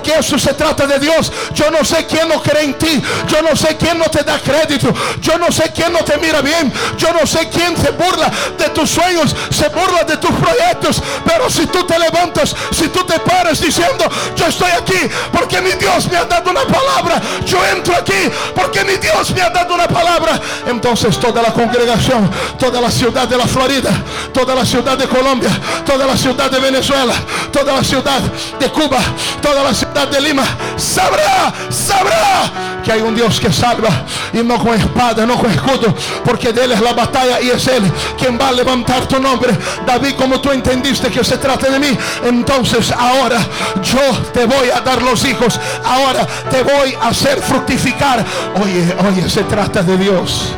eso 0.07 0.39
se 0.39 0.55
trata 0.55 0.87
de 0.87 0.99
Dios. 0.99 1.33
Yo 1.55 1.71
no 1.71 1.85
sé 1.85 2.07
quién 2.07 2.29
no 2.29 2.43
cree 2.43 2.65
en 2.65 2.75
ti, 2.75 3.03
yo 3.29 3.43
no 3.43 3.57
sé 3.57 3.77
quién 3.77 3.99
no 3.99 4.07
te 4.07 4.23
da 4.23 4.39
crédito, 4.39 4.93
yo 5.21 5.39
no 5.39 5.51
sé 5.51 5.73
quién 5.75 5.93
no 5.93 6.01
te 6.01 6.17
mira 6.19 6.41
bien, 6.41 6.73
yo 6.97 7.13
no 7.13 7.27
sé 7.27 7.49
quién 7.49 7.77
se 7.77 7.91
burla 7.91 8.31
de 8.57 8.69
tus 8.71 8.91
sueños, 8.91 9.35
se 9.51 9.69
burla 9.69 10.05
de 10.05 10.17
tus 10.17 10.31
proyectos, 10.31 11.03
pero 11.25 11.51
si 11.51 11.67
tú 11.67 11.85
te 11.85 11.99
levantas, 11.99 12.55
si 12.71 12.89
tú 12.89 13.05
te 13.05 13.19
paras 13.21 13.61
diciendo, 13.61 14.05
yo 14.37 14.47
estoy 14.47 14.71
aquí 14.71 15.09
porque 15.33 15.61
mi 15.61 15.73
Dios 15.73 16.09
me 16.11 16.17
ha 16.17 16.25
dado 16.25 16.51
una 16.51 16.65
palabra, 16.65 17.21
yo 17.45 17.59
entro 17.67 17.95
aquí 17.95 18.31
porque 18.55 18.85
mi 18.85 18.97
Dios 18.97 19.31
me 19.31 19.43
ha 19.43 19.51
dado 19.51 19.75
una 19.75 19.89
palabra. 19.89 20.41
Entonces 20.67 21.19
toda 21.19 21.43
la 21.43 21.53
congregación, 21.53 22.31
toda 22.59 22.81
la 22.81 22.91
ciudad 22.91 23.29
de 23.29 23.37
la 23.37 23.47
Florida, 23.47 23.91
toda 24.33 24.55
la 24.55 24.65
ciudad 24.65 24.97
de 24.97 25.09
Colombia, 25.09 25.51
toda 25.85 26.07
la 26.07 26.17
ciudad 26.17 26.51
de 26.51 26.59
Venezuela, 26.59 27.15
toda 27.53 27.75
la 27.75 27.85
ciudad 27.85 28.21
de 28.59 28.69
Cuba, 28.71 28.99
toda 29.41 29.63
la 29.63 29.75
ciudad 29.75 29.88
de 29.95 30.21
Lima, 30.21 30.45
sabrá, 30.77 31.53
sabrá 31.71 32.83
que 32.85 32.93
hay 32.93 33.01
un 33.01 33.15
Dios 33.15 33.41
que 33.41 33.53
salva 33.53 33.89
y 34.33 34.39
no 34.39 34.59
con 34.59 34.75
espada, 34.75 35.27
no 35.27 35.37
con 35.39 35.51
escudo, 35.51 35.95
porque 36.25 36.53
de 36.53 36.65
Él 36.65 36.73
es 36.73 36.81
la 36.81 36.93
batalla 36.93 37.41
y 37.41 37.51
es 37.51 37.67
Él 37.67 37.83
quien 38.17 38.39
va 38.39 38.49
a 38.49 38.53
levantar 38.53 39.07
tu 39.07 39.19
nombre. 39.21 39.57
David, 39.87 40.15
como 40.15 40.41
tú 40.41 40.51
entendiste 40.51 41.11
que 41.11 41.25
se 41.25 41.39
trata 41.39 41.69
de 41.69 41.79
mí, 41.79 41.97
entonces 42.25 42.93
ahora 42.93 43.39
yo 43.83 44.17
te 44.33 44.47
voy 44.47 44.71
a 44.71 44.81
dar 44.81 45.03
los 45.03 45.25
hijos, 45.25 45.59
ahora 45.85 46.27
te 46.51 46.63
voy 46.63 46.95
a 47.01 47.09
hacer 47.09 47.41
fructificar. 47.41 48.25
Oye, 48.63 48.95
oye, 49.09 49.29
se 49.29 49.43
trata 49.45 49.83
de 49.83 49.97
Dios. 49.97 50.55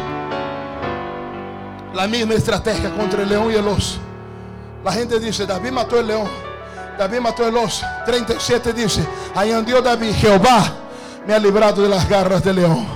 La 1.95 2.07
misma 2.07 2.35
estrategia 2.35 2.91
contra 2.91 3.23
el 3.23 3.29
león 3.29 3.51
y 3.51 3.55
el 3.55 3.67
oso. 3.67 3.99
La 4.85 4.93
gente 4.93 5.19
dice, 5.19 5.47
David 5.47 5.73
mató 5.73 5.99
el 5.99 6.07
león. 6.07 6.50
David 7.01 7.21
mató 7.21 7.49
el 7.49 7.57
oso. 7.57 7.87
37 8.05 8.75
dice, 8.75 9.03
ahí 9.35 9.53
andió 9.53 9.81
David, 9.81 10.13
Jehová 10.17 10.71
me 11.27 11.33
ha 11.33 11.39
librado 11.39 11.83
de 11.83 11.89
las 11.89 12.07
garras 12.07 12.45
del 12.45 12.57
león 12.57 12.87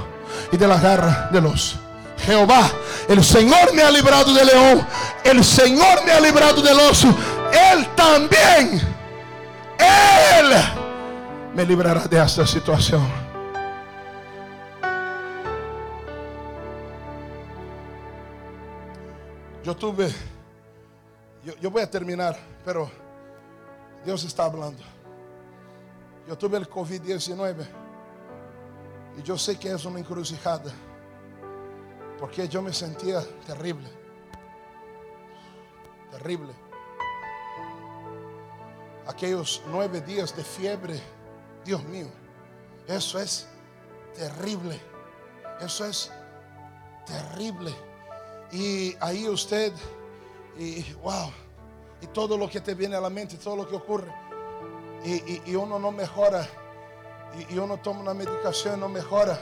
y 0.52 0.58
de 0.58 0.68
las 0.68 0.82
garras 0.82 1.32
del 1.32 1.46
oso. 1.46 1.78
Jehová, 2.18 2.70
el 3.08 3.24
Señor 3.24 3.72
me 3.72 3.80
ha 3.80 3.90
librado 3.90 4.34
del 4.34 4.46
león, 4.46 4.86
el 5.24 5.42
Señor 5.42 6.04
me 6.04 6.12
ha 6.12 6.20
librado 6.20 6.60
del 6.60 6.78
oso, 6.80 7.16
Él 7.50 7.86
también, 7.96 8.78
Él 9.78 10.52
me 11.54 11.64
librará 11.64 12.06
de 12.06 12.22
esta 12.22 12.46
situación. 12.46 13.08
Yo 19.64 19.74
tuve, 19.74 20.12
yo, 21.42 21.54
yo 21.58 21.70
voy 21.70 21.80
a 21.80 21.90
terminar, 21.90 22.38
pero 22.66 23.03
Dios 24.04 24.24
está 24.24 24.44
hablando. 24.44 24.82
Yo 26.28 26.36
tuve 26.36 26.58
el 26.58 26.68
COVID-19. 26.68 27.66
Y 29.18 29.22
yo 29.22 29.38
sé 29.38 29.58
que 29.58 29.72
es 29.72 29.84
una 29.84 29.98
encrucijada. 29.98 30.72
Porque 32.18 32.48
yo 32.48 32.62
me 32.62 32.72
sentía 32.72 33.22
terrible. 33.46 33.88
Terrible. 36.10 36.52
Aquellos 39.06 39.62
nueve 39.68 40.00
días 40.00 40.36
de 40.36 40.44
fiebre. 40.44 41.00
Dios 41.64 41.82
mío. 41.84 42.08
Eso 42.86 43.18
es 43.18 43.46
terrible. 44.14 44.80
Eso 45.60 45.86
es 45.86 46.10
terrible. 47.06 47.74
Y 48.52 48.94
ahí 49.00 49.28
usted, 49.28 49.72
y 50.58 50.92
wow, 50.94 51.30
y 52.04 52.06
todo 52.08 52.36
lo 52.36 52.48
que 52.48 52.60
te 52.60 52.74
viene 52.74 52.94
a 52.94 53.00
la 53.00 53.10
mente, 53.10 53.36
todo 53.36 53.56
lo 53.56 53.66
que 53.66 53.74
ocurre, 53.74 54.12
y, 55.04 55.50
y 55.50 55.54
uno 55.56 55.78
no 55.78 55.90
mejora 55.90 56.48
y, 57.50 57.58
uno 57.58 57.76
toma 57.78 58.00
una 58.00 58.14
medicación, 58.14 58.80
no 58.80 58.88
mejora. 58.88 59.38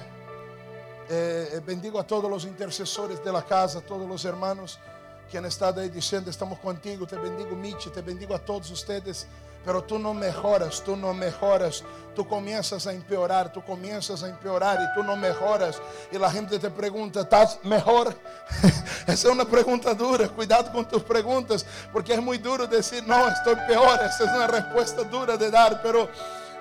Eh, 1.08 1.48
eh, 1.52 1.60
bendigo 1.64 1.98
a 1.98 2.06
todos 2.06 2.30
los 2.30 2.44
intercesores 2.44 3.22
de 3.22 3.32
la 3.32 3.42
casa, 3.44 3.80
a 3.80 3.82
todos 3.82 4.08
los 4.08 4.24
hermanos 4.24 4.78
que 5.30 5.38
han 5.38 5.44
estado 5.44 5.80
ahí 5.80 5.88
diciendo, 5.88 6.30
estamos 6.30 6.58
contigo, 6.58 7.06
te 7.06 7.16
bendigo 7.16 7.56
Michi, 7.56 7.90
te 7.90 8.02
bendigo 8.02 8.34
a 8.34 8.38
todos 8.38 8.70
ustedes, 8.70 9.26
pero 9.64 9.82
tú 9.82 9.98
no 9.98 10.12
mejoras, 10.12 10.82
tú 10.82 10.96
no 10.96 11.14
mejoras, 11.14 11.84
tú 12.14 12.26
comienzas 12.26 12.86
a 12.86 12.92
empeorar, 12.92 13.52
tú 13.52 13.62
comienzas 13.62 14.22
a 14.22 14.28
empeorar 14.28 14.78
y 14.80 14.94
tú 14.94 15.04
no 15.04 15.16
mejoras. 15.16 15.80
Y 16.10 16.18
la 16.18 16.30
gente 16.30 16.58
te 16.58 16.70
pregunta, 16.70 17.20
¿estás 17.20 17.58
mejor? 17.62 18.14
Esa 19.06 19.12
es 19.12 19.24
una 19.24 19.44
pregunta 19.44 19.94
dura, 19.94 20.28
cuidado 20.28 20.72
con 20.72 20.86
tus 20.86 21.02
preguntas, 21.02 21.64
porque 21.92 22.14
es 22.14 22.22
muy 22.22 22.38
duro 22.38 22.66
decir, 22.66 23.04
no, 23.06 23.28
estoy 23.28 23.56
peor, 23.66 24.00
esa 24.00 24.24
es 24.24 24.30
una 24.30 24.46
respuesta 24.46 25.02
dura 25.02 25.36
de 25.36 25.50
dar, 25.50 25.80
pero 25.82 26.08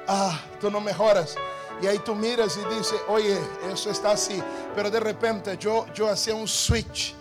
ah, 0.07 0.39
tú 0.59 0.69
no 0.71 0.79
mejoras. 0.79 1.35
Y 1.81 1.87
ahí 1.87 1.99
tú 1.99 2.13
miras 2.15 2.57
y 2.57 2.75
dices, 2.75 2.99
oye, 3.07 3.39
eso 3.71 3.89
está 3.89 4.11
así. 4.11 4.41
Pero 4.75 4.91
de 4.91 4.99
repente 4.99 5.57
yo, 5.57 5.87
yo 5.93 6.07
hacía 6.09 6.35
un 6.35 6.47
switch 6.47 7.15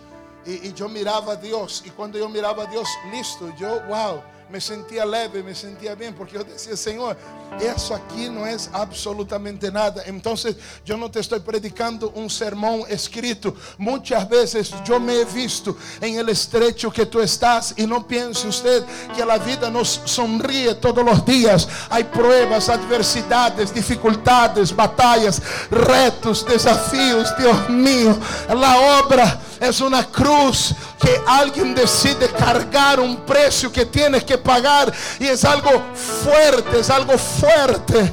y, 0.45 0.67
y 0.67 0.73
yo 0.73 0.87
miraba 0.87 1.33
a 1.33 1.35
Dios. 1.35 1.81
Y 1.85 1.89
cuando 1.89 2.19
yo 2.19 2.29
miraba 2.29 2.63
a 2.63 2.65
Dios, 2.67 2.87
listo, 3.11 3.51
yo, 3.57 3.81
wow 3.87 4.21
me 4.51 4.59
sentía 4.59 5.05
leve, 5.05 5.41
me 5.41 5.55
sentía 5.55 5.95
bien, 5.95 6.13
porque 6.13 6.33
yo 6.33 6.43
decía, 6.43 6.75
Señor, 6.75 7.15
eso 7.59 7.95
aquí 7.95 8.29
no 8.29 8.45
es 8.45 8.69
absolutamente 8.73 9.71
nada. 9.71 10.03
Entonces 10.05 10.57
yo 10.85 10.97
no 10.97 11.09
te 11.09 11.21
estoy 11.21 11.39
predicando 11.39 12.09
un 12.15 12.29
sermón 12.29 12.83
escrito. 12.89 13.55
Muchas 13.77 14.27
veces 14.27 14.73
yo 14.83 14.99
me 14.99 15.21
he 15.21 15.25
visto 15.25 15.77
en 16.01 16.19
el 16.19 16.29
estrecho 16.29 16.91
que 16.91 17.05
tú 17.05 17.21
estás 17.21 17.73
y 17.77 17.87
no 17.87 18.05
piense 18.05 18.47
usted 18.47 18.83
que 19.15 19.25
la 19.25 19.37
vida 19.37 19.69
nos 19.69 20.01
sonríe 20.05 20.75
todos 20.75 21.05
los 21.05 21.25
días. 21.25 21.67
Hay 21.89 22.03
pruebas, 22.03 22.67
adversidades, 22.67 23.73
dificultades, 23.73 24.75
batallas, 24.75 25.41
retos, 25.69 26.45
desafíos. 26.45 27.33
Dios 27.37 27.69
mío, 27.69 28.17
la 28.49 28.99
obra 28.99 29.39
es 29.61 29.79
una 29.79 30.03
cruz 30.05 30.73
que 30.99 31.21
alguien 31.27 31.75
decide 31.75 32.27
cargar 32.29 32.99
un 32.99 33.17
precio 33.17 33.71
que 33.71 33.85
tienes 33.85 34.23
que 34.23 34.37
pagar 34.37 34.91
y 35.19 35.27
es 35.27 35.45
algo 35.45 35.69
fuerte, 35.93 36.79
es 36.79 36.89
algo 36.89 37.15
fuerte. 37.15 38.11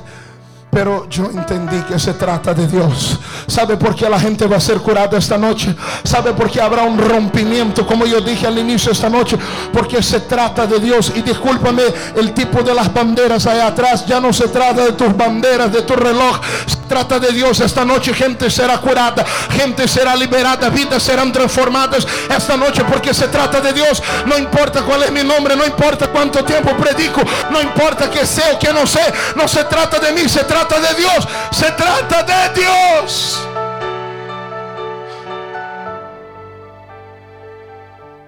Pero 0.71 1.09
yo 1.09 1.25
entendí 1.25 1.81
que 1.85 1.99
se 1.99 2.13
trata 2.13 2.53
de 2.53 2.67
Dios. 2.67 3.19
¿Sabe 3.47 3.79
por 3.79 3.97
qué 3.97 4.07
la 4.11 4.21
gente 4.21 4.47
va 4.47 4.59
a 4.59 4.61
ser 4.61 4.77
curada 4.77 5.17
esta 5.17 5.39
noche? 5.39 5.75
¿Sabe 6.05 6.35
por 6.35 6.51
qué 6.51 6.61
habrá 6.61 6.83
un 6.83 6.99
rompimiento, 6.99 7.87
como 7.87 8.05
yo 8.05 8.21
dije 8.21 8.47
al 8.47 8.59
inicio 8.59 8.93
esta 8.93 9.09
noche? 9.09 9.39
Porque 9.73 10.03
se 10.03 10.21
trata 10.21 10.67
de 10.67 10.79
Dios. 10.79 11.11
Y 11.17 11.23
discúlpame 11.23 11.85
el 12.17 12.35
tipo 12.35 12.63
de 12.63 12.75
las 12.75 12.93
banderas 12.93 13.47
allá 13.47 13.69
atrás. 13.69 14.05
Ya 14.07 14.21
no 14.21 14.31
se 14.35 14.49
trata 14.49 14.85
de 14.85 14.93
tus 14.93 15.17
banderas, 15.17 15.73
de 15.73 15.81
tu 15.81 15.97
reloj 15.97 16.39
trata 16.89 17.21
de 17.21 17.31
Dios, 17.31 17.61
esta 17.61 17.85
noche 17.85 18.13
gente 18.13 18.51
será 18.51 18.79
curada, 18.79 19.25
gente 19.51 19.87
será 19.87 20.17
liberada, 20.17 20.69
vidas 20.71 21.03
serán 21.03 21.31
transformadas 21.31 22.07
esta 22.35 22.57
noche 22.57 22.83
porque 22.85 23.15
se 23.15 23.29
trata 23.29 23.61
de 23.61 23.73
Dios. 23.73 24.03
No 24.27 24.37
importa 24.37 24.83
cuál 24.83 25.05
es 25.05 25.13
mi 25.13 25.23
nombre, 25.23 25.55
no 25.55 25.65
importa 25.65 26.09
cuánto 26.09 26.45
tiempo 26.45 26.77
predico, 26.77 27.21
no 27.51 27.61
importa 27.61 28.11
que 28.11 28.27
sé 28.27 28.43
o 28.53 28.59
que 28.59 28.73
no 28.73 28.87
sé, 28.87 29.13
no 29.37 29.47
se 29.47 29.63
trata 29.65 29.99
de 30.01 30.13
mí, 30.13 30.29
se 30.29 30.43
trata 30.45 30.81
de 30.81 30.95
Dios, 30.95 31.29
se 31.53 31.71
trata 31.73 32.23
de 32.23 32.61
Dios. 32.61 33.47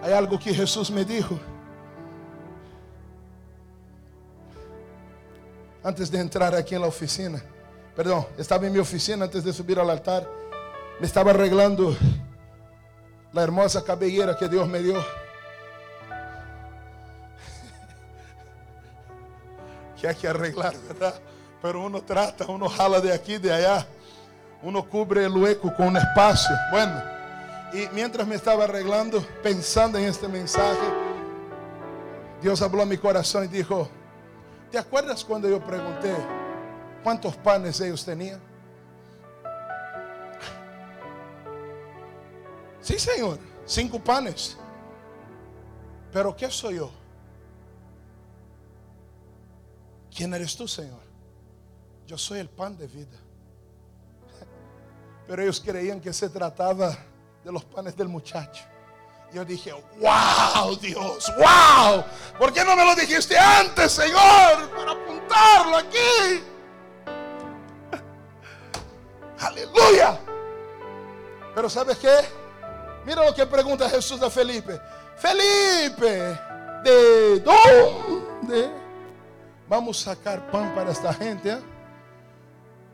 Hay 0.02 0.12
algo 0.12 0.38
que 0.38 0.54
Jesús 0.54 0.90
me 0.90 1.04
dijo. 1.04 1.38
Antes 5.82 6.10
de 6.10 6.20
entrar 6.20 6.54
aquí 6.54 6.74
en 6.74 6.82
la 6.82 6.88
oficina, 6.88 7.42
perdón, 8.00 8.24
estaba 8.38 8.66
en 8.66 8.72
mi 8.72 8.78
oficina 8.78 9.26
antes 9.26 9.44
de 9.44 9.52
subir 9.52 9.78
al 9.78 9.90
altar, 9.90 10.26
me 10.98 11.06
estaba 11.06 11.32
arreglando 11.32 11.94
la 13.30 13.42
hermosa 13.42 13.84
cabellera 13.84 14.38
que 14.38 14.48
Dios 14.48 14.66
me 14.66 14.78
dio. 14.78 14.94
que 20.00 20.08
hay 20.08 20.14
que 20.14 20.28
arreglar, 20.28 20.74
¿verdad? 20.88 21.14
Pero 21.60 21.84
uno 21.84 22.00
trata, 22.00 22.46
uno 22.46 22.70
jala 22.70 23.02
de 23.02 23.12
aquí, 23.12 23.36
de 23.36 23.52
allá, 23.52 23.86
uno 24.62 24.82
cubre 24.88 25.26
el 25.26 25.36
hueco 25.36 25.70
con 25.74 25.88
un 25.88 25.98
espacio. 25.98 26.56
Bueno, 26.72 27.02
y 27.74 27.86
mientras 27.92 28.26
me 28.26 28.36
estaba 28.36 28.64
arreglando, 28.64 29.22
pensando 29.42 29.98
en 29.98 30.04
este 30.04 30.26
mensaje, 30.26 30.88
Dios 32.40 32.62
habló 32.62 32.80
a 32.80 32.86
mi 32.86 32.96
corazón 32.96 33.44
y 33.44 33.48
dijo, 33.48 33.90
¿te 34.70 34.78
acuerdas 34.78 35.22
cuando 35.22 35.50
yo 35.50 35.60
pregunté 35.60 36.39
cuántos 37.02 37.36
panes 37.36 37.80
ellos 37.80 38.04
tenían? 38.04 38.40
Sí, 42.80 42.98
Señor, 42.98 43.38
cinco 43.66 43.98
panes. 43.98 44.56
Pero 46.12 46.34
¿qué 46.34 46.50
soy 46.50 46.76
yo? 46.76 46.90
¿Quién 50.14 50.34
eres 50.34 50.56
tú, 50.56 50.66
Señor? 50.66 51.00
Yo 52.06 52.18
soy 52.18 52.40
el 52.40 52.48
pan 52.48 52.76
de 52.76 52.86
vida. 52.88 53.18
Pero 55.26 55.42
ellos 55.42 55.62
creían 55.64 56.00
que 56.00 56.12
se 56.12 56.28
trataba 56.28 56.96
de 57.44 57.52
los 57.52 57.64
panes 57.64 57.96
del 57.96 58.08
muchacho. 58.08 58.64
Yo 59.32 59.44
dije, 59.44 59.72
wow, 60.00 60.74
Dios, 60.76 61.32
wow. 61.36 62.02
¿Por 62.36 62.52
qué 62.52 62.64
no 62.64 62.74
me 62.74 62.84
lo 62.84 62.96
dijiste 62.96 63.38
antes, 63.38 63.92
Señor? 63.92 64.70
Para 64.74 64.90
apuntarlo 64.90 65.76
aquí. 65.76 66.42
Aleluya. 69.62 70.18
Pero 71.54 71.68
¿sabes 71.68 71.98
qué? 71.98 72.14
Mira 73.04 73.24
lo 73.24 73.34
que 73.34 73.46
pregunta 73.46 73.88
Jesús 73.88 74.20
a 74.22 74.30
Felipe. 74.30 74.80
Felipe, 75.16 76.38
¿de 76.84 77.40
dónde 77.40 78.70
vamos 79.68 80.00
a 80.06 80.14
sacar 80.14 80.50
pan 80.50 80.74
para 80.74 80.92
esta 80.92 81.12
gente? 81.12 81.50
Eh? 81.50 81.60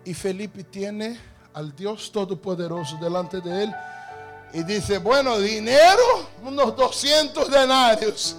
Y 0.05 0.15
Felipe 0.15 0.65
tiene 0.65 1.21
al 1.55 1.75
Dios 1.75 2.11
Todopoderoso 2.11 2.97
delante 2.97 3.41
de 3.41 3.65
él 3.65 3.75
y 4.53 4.63
dice, 4.63 4.99
bueno, 4.99 5.39
dinero, 5.39 6.29
unos 6.43 6.77
200 6.77 7.51
denarios. 7.51 8.37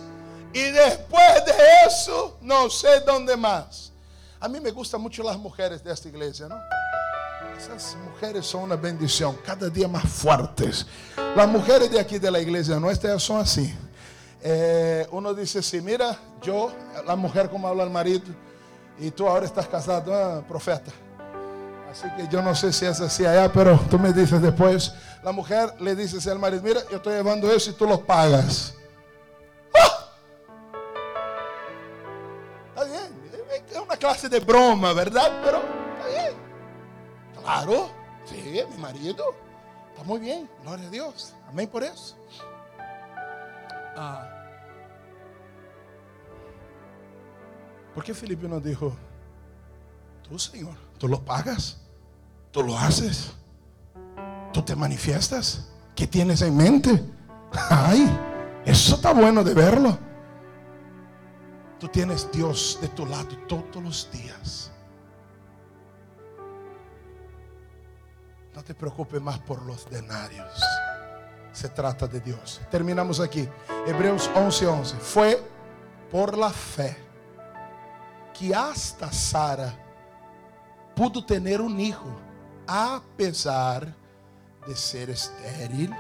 Y 0.54 0.64
después 0.72 1.46
de 1.46 1.54
eso, 1.86 2.38
no 2.42 2.70
sé 2.70 3.02
dónde 3.02 3.36
más. 3.36 3.92
A 4.40 4.48
mí 4.48 4.60
me 4.60 4.72
gustan 4.72 5.02
mucho 5.02 5.24
las 5.24 5.38
mujeres 5.38 5.84
de 5.84 5.92
esta 5.92 6.08
iglesia, 6.08 6.48
¿no? 6.48 6.56
Esas 7.58 7.98
mujeres 8.04 8.46
son 8.46 8.64
una 8.64 8.76
bendición, 8.76 9.36
cada 9.44 9.68
día 9.68 9.88
más 9.88 10.08
fuertes. 10.08 10.86
Las 11.36 11.48
mujeres 11.48 11.90
de 11.90 12.00
aquí 12.00 12.20
de 12.20 12.30
la 12.30 12.40
iglesia 12.40 12.80
nuestra 12.80 13.18
son 13.18 13.42
así. 13.42 13.74
Eh, 14.44 15.08
uno 15.12 15.34
dice, 15.34 15.64
sí, 15.64 15.82
mira, 15.82 16.16
yo, 16.42 16.72
la 17.06 17.16
mujer 17.16 17.50
como 17.50 17.68
habla 17.68 17.84
el 17.84 17.90
marido, 17.90 18.26
y 19.00 19.10
tú 19.10 19.28
ahora 19.28 19.46
estás 19.46 19.68
casado, 19.68 20.14
ah, 20.14 20.44
profeta. 20.48 20.92
Así 21.90 22.08
que 22.16 22.28
yo 22.32 22.44
no 22.44 22.54
sé 22.54 22.72
si 22.72 22.86
es 22.86 23.02
así 23.02 23.26
allá, 23.26 23.52
pero 23.52 23.80
tú 23.90 23.98
me 23.98 24.14
dices 24.14 24.40
después. 24.40 24.94
La 25.24 25.32
mujer 25.32 25.74
le 25.80 25.96
dice 25.96 26.30
al 26.30 26.38
marido, 26.38 26.62
mira, 26.62 26.82
yo 26.92 26.98
estoy 26.98 27.16
llevando 27.16 27.52
eso 27.52 27.72
y 27.72 27.74
tú 27.74 27.88
lo 27.88 28.00
pagas. 28.00 28.76
¡Ah! 29.74 30.10
Está 32.70 32.84
bien, 32.84 33.66
es 33.72 33.78
una 33.78 33.98
clase 33.98 34.30
de 34.30 34.40
broma, 34.40 34.94
¿verdad? 34.94 35.42
Pero. 35.44 35.77
Claro, 37.48 37.90
sí, 38.26 38.62
mi 38.70 38.78
marido. 38.78 39.24
Está 39.92 40.04
muy 40.04 40.20
bien, 40.20 40.50
gloria 40.64 40.86
a 40.86 40.90
Dios. 40.90 41.34
Amén 41.48 41.70
por 41.70 41.82
eso. 41.82 42.18
Ah. 43.96 44.30
¿Por 47.96 48.04
qué 48.04 48.14
Felipe 48.14 48.50
nos 48.50 48.62
dijo, 48.62 48.94
tú 50.28 50.38
Señor, 50.38 50.76
tú 50.98 51.08
lo 51.08 51.24
pagas? 51.24 51.78
¿Tú 52.52 52.64
lo 52.64 52.78
haces? 52.78 53.32
¿Tú 54.52 54.62
te 54.62 54.76
manifiestas? 54.76 55.70
¿Qué 55.96 56.06
tienes 56.06 56.42
en 56.42 56.58
mente? 56.58 57.02
Ay, 57.70 58.14
eso 58.66 58.96
está 58.96 59.14
bueno 59.14 59.42
de 59.42 59.54
verlo. 59.54 59.98
Tú 61.80 61.88
tienes 61.88 62.30
Dios 62.30 62.78
de 62.82 62.90
tu 62.90 63.06
lado 63.06 63.38
todos 63.48 63.82
los 63.82 64.12
días. 64.12 64.70
No 68.58 68.64
te 68.64 68.74
preocupes 68.74 69.22
más 69.22 69.38
por 69.38 69.62
los 69.62 69.88
denarios. 69.88 70.52
Se 71.52 71.70
trata 71.70 72.08
de 72.08 72.20
Dios. 72.20 72.60
Terminamos 72.72 73.20
aquí. 73.20 73.48
Hebreos 73.86 74.32
11:11. 74.34 74.68
11. 74.68 74.96
Fue 74.96 75.40
por 76.10 76.36
la 76.36 76.50
fe 76.50 76.98
que 78.34 78.56
hasta 78.56 79.12
Sara 79.12 79.72
pudo 80.96 81.24
tener 81.24 81.62
un 81.62 81.80
hijo 81.80 82.10
apesar 82.66 83.94
de 84.68 84.76
ser 84.76 85.12
estéril 85.12 85.94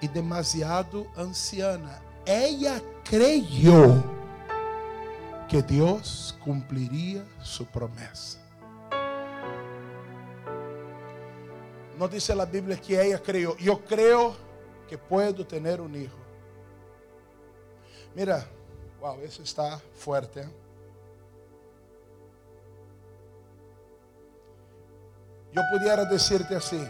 e 0.00 0.08
demasiado 0.08 1.06
anciana. 1.16 2.00
Ella 2.26 2.82
creyó 3.04 4.02
que 5.48 5.62
Dios 5.62 6.36
cumpliría 6.42 7.24
su 7.40 7.64
promesa. 7.64 8.41
No 11.98 12.08
dice 12.08 12.34
la 12.34 12.46
Biblia 12.46 12.80
que 12.80 13.00
ella 13.00 13.22
creyó. 13.22 13.56
Yo 13.56 13.84
creo 13.84 14.34
que 14.88 14.96
puedo 14.98 15.46
tener 15.46 15.80
un 15.80 15.94
hijo. 15.94 16.16
Mira, 18.14 18.46
wow, 19.00 19.18
eso 19.20 19.42
está 19.42 19.80
fuerte. 19.94 20.40
¿eh? 20.40 20.48
Yo 25.52 25.60
pudiera 25.70 26.04
decirte 26.04 26.56
así, 26.56 26.82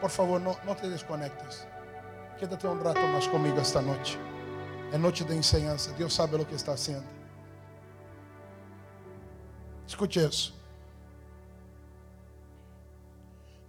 por 0.00 0.10
favor, 0.10 0.40
no, 0.40 0.76
te 0.76 0.88
desconectes. 0.88 1.66
Quédate 2.38 2.66
un 2.66 2.80
rato 2.82 3.00
más 3.08 3.26
conmigo 3.28 3.58
esta 3.58 3.82
noche. 3.82 4.16
En 4.92 5.02
noche 5.02 5.24
de 5.24 5.36
enseñanza. 5.36 5.92
Dios 5.92 6.14
sabe 6.14 6.38
lo 6.38 6.46
que 6.46 6.54
está 6.54 6.72
haciendo. 6.72 7.06
Escuche 9.86 10.24
eso. 10.24 10.59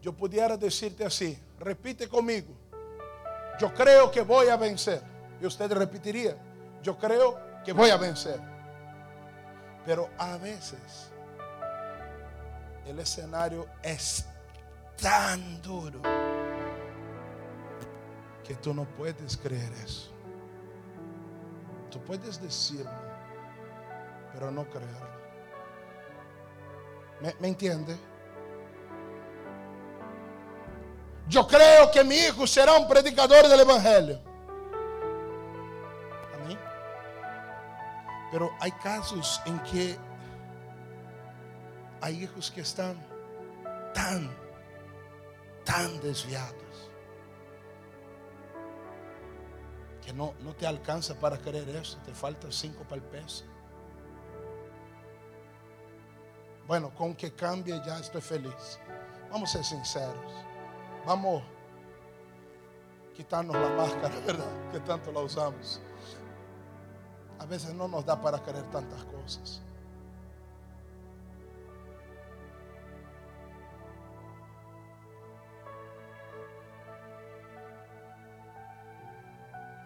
Yo 0.01 0.13
pudiera 0.13 0.57
decirte 0.57 1.05
así, 1.05 1.37
repite 1.59 2.07
conmigo. 2.07 2.53
Yo 3.59 3.73
creo 3.73 4.09
que 4.09 4.21
voy 4.21 4.47
a 4.47 4.57
vencer. 4.57 5.01
Y 5.39 5.45
usted 5.45 5.71
repetiría, 5.71 6.35
yo 6.81 6.97
creo 6.97 7.39
que 7.63 7.73
voy 7.73 7.89
a 7.89 7.97
vencer. 7.97 8.39
Pero 9.85 10.09
a 10.17 10.37
veces 10.37 11.11
el 12.85 12.99
escenario 12.99 13.67
es 13.83 14.25
tan 14.99 15.61
duro 15.61 16.01
que 18.43 18.55
tú 18.55 18.73
no 18.73 18.85
puedes 18.85 19.37
creer 19.37 19.71
eso. 19.83 20.11
Tú 21.89 21.99
puedes 22.01 22.41
decirlo, 22.41 22.91
pero 24.33 24.49
no 24.49 24.63
creerlo. 24.69 25.21
¿Me, 27.21 27.35
¿Me, 27.39 27.47
entiende? 27.49 27.95
Yo 31.31 31.47
creo 31.47 31.89
que 31.89 32.03
mi 32.03 32.15
hijo 32.15 32.45
será 32.45 32.73
un 32.73 32.85
predicador 32.89 33.47
del 33.47 33.61
Evangelio. 33.61 34.19
Amén. 36.35 36.59
Pero 38.29 38.51
hay 38.59 38.71
casos 38.73 39.41
en 39.45 39.57
que 39.63 39.97
hay 42.01 42.23
hijos 42.23 42.51
que 42.51 42.59
están 42.59 43.01
tan, 43.93 44.29
tan 45.63 46.01
desviados 46.01 46.91
que 50.05 50.11
no, 50.11 50.33
no 50.41 50.53
te 50.53 50.67
alcanza 50.67 51.15
para 51.15 51.37
creer 51.37 51.69
eso, 51.69 51.97
te 52.03 52.13
falta 52.13 52.51
cinco 52.51 52.83
para 52.83 52.95
el 52.95 53.03
peso. 53.03 53.45
Bueno, 56.67 56.93
con 56.93 57.15
que 57.15 57.31
cambie 57.31 57.81
ya 57.85 57.99
estoy 57.99 58.21
feliz. 58.21 58.79
Vamos 59.31 59.55
a 59.55 59.63
ser 59.63 59.79
sinceros. 59.79 60.50
Vamos 61.05 61.41
a 61.41 63.13
quitarnos 63.15 63.55
la 63.55 63.69
máscara, 63.69 64.15
¿verdad? 64.25 64.71
Que 64.71 64.79
tanto 64.81 65.11
la 65.11 65.21
usamos. 65.21 65.81
A 67.39 67.45
veces 67.45 67.73
no 67.73 67.87
nos 67.87 68.05
da 68.05 68.19
para 68.21 68.41
querer 68.41 68.63
tantas 68.69 69.03
cosas. 69.05 69.61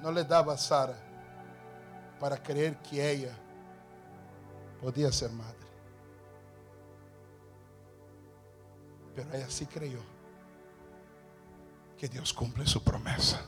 No 0.02 0.12
le 0.12 0.24
daba 0.24 0.54
a 0.54 0.58
Sara 0.58 0.96
para 2.20 2.38
creer 2.38 2.78
que 2.78 3.10
ella 3.10 3.36
podía 4.82 5.12
ser 5.12 5.32
madre. 5.32 5.56
Pero 9.16 9.34
ella 9.34 9.50
sí 9.50 9.66
creyó 9.66 10.15
que 11.98 12.08
Dios 12.08 12.34
cumple 12.34 12.66
su 12.66 12.84
promesa. 12.84 13.42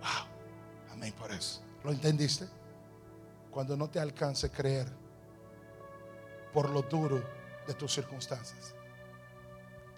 Wow. 0.00 0.92
Amén 0.92 1.12
por 1.18 1.32
eso. 1.32 1.62
¿Lo 1.84 1.90
entendiste? 1.90 2.48
Cuando 3.50 3.76
no 3.76 3.88
te 3.88 4.00
alcance 4.00 4.50
creer 4.50 4.86
por 6.52 6.70
lo 6.70 6.82
duro 6.82 7.22
de 7.66 7.74
tus 7.74 7.92
circunstancias, 7.92 8.74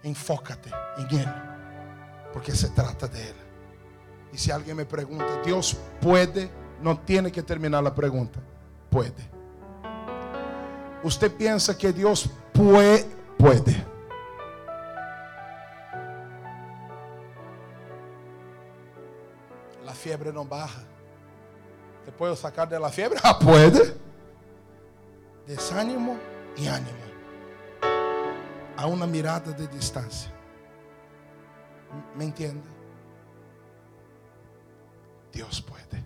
enfócate 0.03 0.71
en 0.97 1.19
Él, 1.19 1.33
porque 2.33 2.53
se 2.53 2.69
trata 2.69 3.07
de 3.07 3.29
Él. 3.29 3.35
Y 4.33 4.37
si 4.37 4.51
alguien 4.51 4.77
me 4.77 4.85
pregunta, 4.85 5.41
Dios 5.43 5.77
puede, 6.01 6.49
no 6.81 6.99
tiene 6.99 7.31
que 7.31 7.43
terminar 7.43 7.83
la 7.83 7.93
pregunta, 7.93 8.39
puede. 8.89 9.29
Usted 11.03 11.31
piensa 11.31 11.77
que 11.77 11.93
Dios 11.93 12.29
puede, 12.51 13.05
puede. 13.37 13.94
Fiebre 20.25 20.33
no 20.33 20.45
baja. 20.45 20.81
¿Te 22.03 22.11
puedo 22.11 22.35
sacar 22.35 22.67
de 22.67 22.79
la 22.79 22.89
fiebre? 22.89 23.19
Ah, 23.23 23.37
puede. 23.43 23.95
Desánimo 25.45 26.17
y 26.55 26.67
ánimo. 26.67 27.05
A 28.77 28.87
una 28.87 29.05
mirada 29.05 29.51
de 29.51 29.67
distancia. 29.67 30.31
¿Me 32.15 32.25
entiende? 32.25 32.67
Dios 35.31 35.61
puede. 35.61 36.03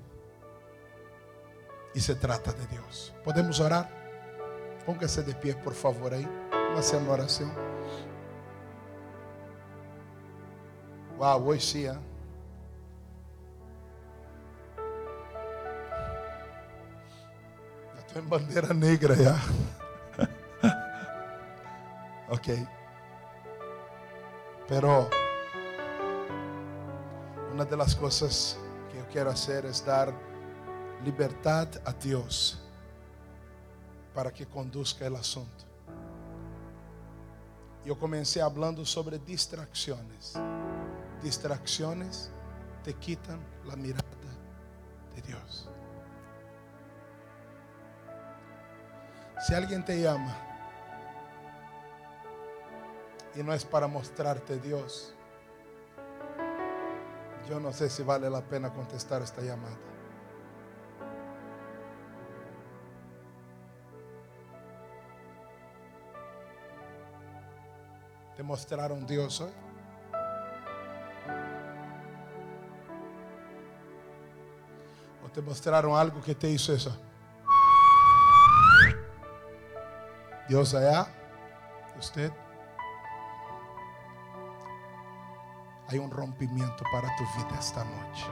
Y 1.93 1.99
se 1.99 2.15
trata 2.15 2.51
de 2.51 2.67
Dios. 2.67 3.13
¿Podemos 3.23 3.59
orar? 3.59 3.89
Póngase 4.85 5.23
de 5.23 5.33
pie, 5.33 5.55
por 5.55 5.73
favor, 5.73 6.13
ahí. 6.13 6.27
Vamos 6.51 6.79
hacer 6.79 7.01
una 7.01 7.11
oración. 7.11 7.51
Wow, 11.17 11.49
hoy 11.49 11.59
sí. 11.59 11.85
¿eh? 11.85 12.08
En 18.15 18.29
bandera 18.29 18.73
negra 18.73 19.15
ya. 19.15 19.39
ok. 22.29 22.47
Pero 24.67 25.09
una 27.53 27.65
de 27.65 27.77
las 27.77 27.95
cosas 27.95 28.57
quiero 29.11 29.29
hacer 29.31 29.65
es 29.65 29.83
dar 29.85 30.13
libertad 31.03 31.67
a 31.85 31.93
Dios 31.93 32.59
para 34.13 34.31
que 34.31 34.45
conduzca 34.45 35.05
el 35.07 35.15
asunto. 35.15 35.65
Yo 37.85 37.97
comencé 37.97 38.41
hablando 38.41 38.85
sobre 38.85 39.17
distracciones. 39.19 40.33
Distracciones 41.23 42.29
te 42.83 42.93
quitan 42.93 43.39
la 43.65 43.75
mirada 43.75 44.03
de 45.15 45.21
Dios. 45.21 45.69
Si 49.49 49.55
alguien 49.55 49.83
te 49.83 49.99
llama 49.99 50.37
y 53.33 53.41
no 53.41 53.51
es 53.51 53.65
para 53.65 53.87
mostrarte 53.87 54.59
Dios, 54.59 55.15
yo 57.49 57.59
no 57.59 57.73
sé 57.73 57.89
si 57.89 58.03
vale 58.03 58.29
la 58.29 58.41
pena 58.41 58.71
contestar 58.71 59.23
esta 59.23 59.41
llamada. 59.41 59.75
¿Te 68.37 68.43
mostraron 68.43 69.07
Dios 69.07 69.41
hoy? 69.41 69.51
¿O 75.25 75.29
te 75.31 75.41
mostraron 75.41 75.95
algo 75.97 76.21
que 76.21 76.35
te 76.35 76.47
hizo 76.51 76.71
eso? 76.71 77.08
Allá, 80.49 81.07
usted. 81.97 82.31
hay 85.91 85.97
un 85.97 86.11
rompimiento 86.11 86.83
para 86.91 87.15
tu 87.15 87.23
vida 87.23 87.59
esta 87.59 87.83
noche. 87.83 88.25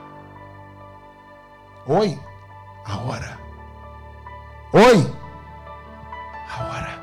Hoy, 1.86 2.20
ahora. 2.86 3.38
Hoy, 4.72 5.12
ahora. 6.56 7.02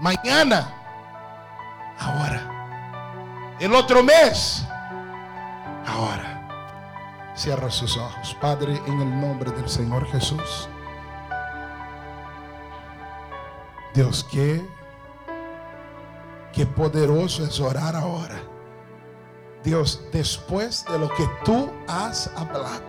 Mañana, 0.00 0.74
ahora. 1.98 3.56
El 3.58 3.74
otro 3.74 4.02
mes, 4.02 4.66
ahora. 5.86 7.32
Cierra 7.34 7.70
sus 7.70 7.96
ojos, 7.96 8.36
Padre, 8.40 8.78
en 8.86 9.00
el 9.00 9.20
nombre 9.20 9.50
del 9.52 9.68
Señor 9.68 10.06
Jesús. 10.08 10.68
Dios, 13.94 14.26
que, 14.30 14.62
poderoso 16.76 17.44
es 17.44 17.58
orar 17.60 17.96
ahora 17.96 18.52
Dios, 19.64 20.02
después 20.12 20.84
de 20.90 20.98
lo 20.98 21.08
que 21.08 21.28
tú 21.44 21.70
has 21.86 22.28
hablado, 22.36 22.82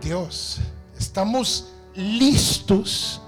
Dios, 0.00 0.60
estamos 0.98 1.72
listos 1.94 3.22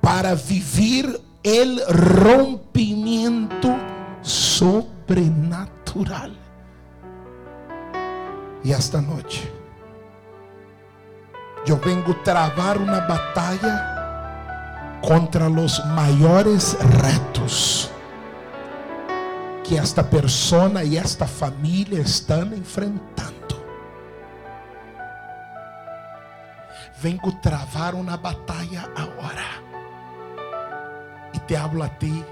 para 0.00 0.34
vivir 0.34 1.20
el 1.42 1.82
rompimiento 1.88 3.76
sobrenatural. 4.22 6.38
Y 8.62 8.70
esta 8.70 9.00
noche 9.00 9.50
yo 11.66 11.80
vengo 11.80 12.12
a 12.12 12.22
trabar 12.22 12.78
una 12.78 13.00
batalla 13.00 13.91
contra 15.02 15.48
los 15.48 15.84
mayores 15.86 16.76
retos 17.02 17.90
que 19.68 19.76
esta 19.76 20.08
persona 20.08 20.84
y 20.84 20.96
esta 20.96 21.26
familia 21.26 22.00
están 22.00 22.52
enfrentando. 22.52 23.32
Vengo 27.02 27.36
travar 27.40 27.96
una 27.96 28.16
batalla 28.16 28.88
ahora. 28.96 29.44
Y 31.32 31.38
te 31.40 31.56
hablo 31.56 31.82
a 31.82 31.98
ti, 31.98 32.22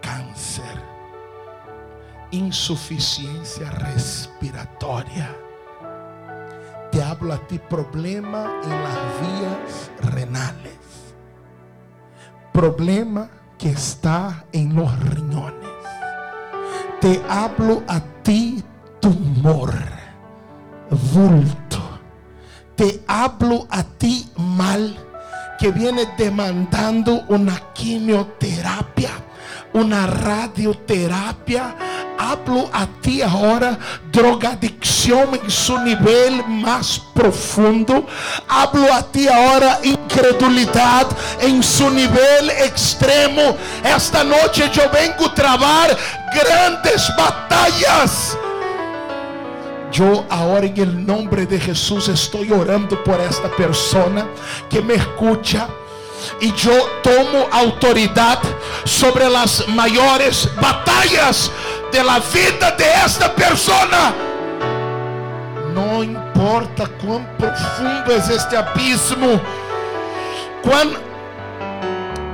cáncer, 0.00 0.80
insuficiencia 2.30 3.68
respiratoria. 3.70 5.34
Te 6.92 7.02
hablo 7.02 7.32
a 7.32 7.38
ti, 7.48 7.58
problema 7.58 8.60
en 8.62 8.70
las 8.70 8.98
vías 9.20 9.90
renales. 10.12 10.85
Problema 12.56 13.28
que 13.58 13.68
está 13.68 14.46
en 14.50 14.74
los 14.74 14.98
riñones 15.00 15.66
te 17.02 17.22
hablo 17.28 17.82
a 17.86 18.00
ti 18.22 18.64
tumor, 18.98 19.74
vulto. 21.12 22.00
Te 22.74 23.04
hablo 23.06 23.66
a 23.70 23.82
ti 23.84 24.26
mal 24.38 24.96
que 25.58 25.70
viene 25.70 26.08
demandando 26.16 27.24
una 27.28 27.60
quimioterapia, 27.74 29.10
una 29.74 30.06
radioterapia 30.06 31.76
hablo 32.30 32.68
a 32.72 32.86
ti 33.00 33.22
ahora 33.22 33.78
drogadicción 34.10 35.38
en 35.42 35.50
su 35.50 35.78
nivel 35.78 36.44
más 36.48 37.00
profundo. 37.14 38.06
Hablo 38.48 38.92
a 38.92 39.02
ti 39.02 39.28
ahora 39.28 39.78
incredulidad 39.82 41.06
en 41.40 41.62
su 41.62 41.88
nivel 41.90 42.50
extremo. 42.50 43.56
Esta 43.84 44.24
noche 44.24 44.68
yo 44.72 44.82
vengo 44.90 45.26
a 45.26 45.34
trabar 45.34 45.96
grandes 46.34 47.08
batallas. 47.16 48.36
Yo 49.92 50.26
ahora 50.28 50.66
en 50.66 50.76
el 50.78 51.06
nombre 51.06 51.46
de 51.46 51.60
Jesús 51.60 52.08
estoy 52.08 52.50
orando 52.52 53.02
por 53.04 53.20
esta 53.20 53.48
persona 53.56 54.26
que 54.68 54.82
me 54.82 54.94
escucha 54.94 55.68
y 56.40 56.52
yo 56.54 56.72
tomo 57.02 57.46
autoridad 57.52 58.40
sobre 58.84 59.28
las 59.28 59.66
mayores 59.68 60.48
batallas 60.60 61.50
de 61.92 62.04
la 62.04 62.18
vida 62.18 62.70
de 62.72 62.84
esta 63.04 63.34
persona. 63.34 64.14
No 65.74 66.02
importa 66.02 66.86
cuán 67.04 67.26
profundo 67.38 68.12
es 68.16 68.28
este 68.28 68.56
abismo, 68.56 69.40
cuán 70.62 70.90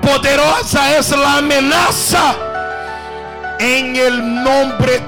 poderosa 0.00 0.96
es 0.96 1.11
la 1.11 1.38
amenaza. 1.38 2.34
En 3.59 3.94
el 3.94 4.22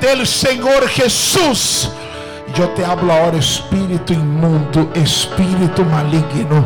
del 0.00 0.26
Señor 0.26 0.88
Jesús. 0.88 1.90
Yo 2.54 2.68
te 2.70 2.84
hablo 2.84 3.12
ahora, 3.12 3.38
espíritu 3.38 4.12
inmundo, 4.12 4.90
espíritu 4.94 5.84
maligno. 5.84 6.64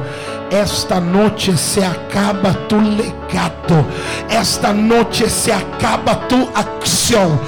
Esta 0.51 1.01
noche 1.01 1.57
se 1.57 1.85
acaba 1.85 2.53
tu 2.69 2.81
legado. 2.81 3.85
Esta 4.31 4.73
noche 4.73 5.29
se 5.29 5.53
acaba 5.53 6.27
tu 6.27 6.49
acción. 6.55 7.41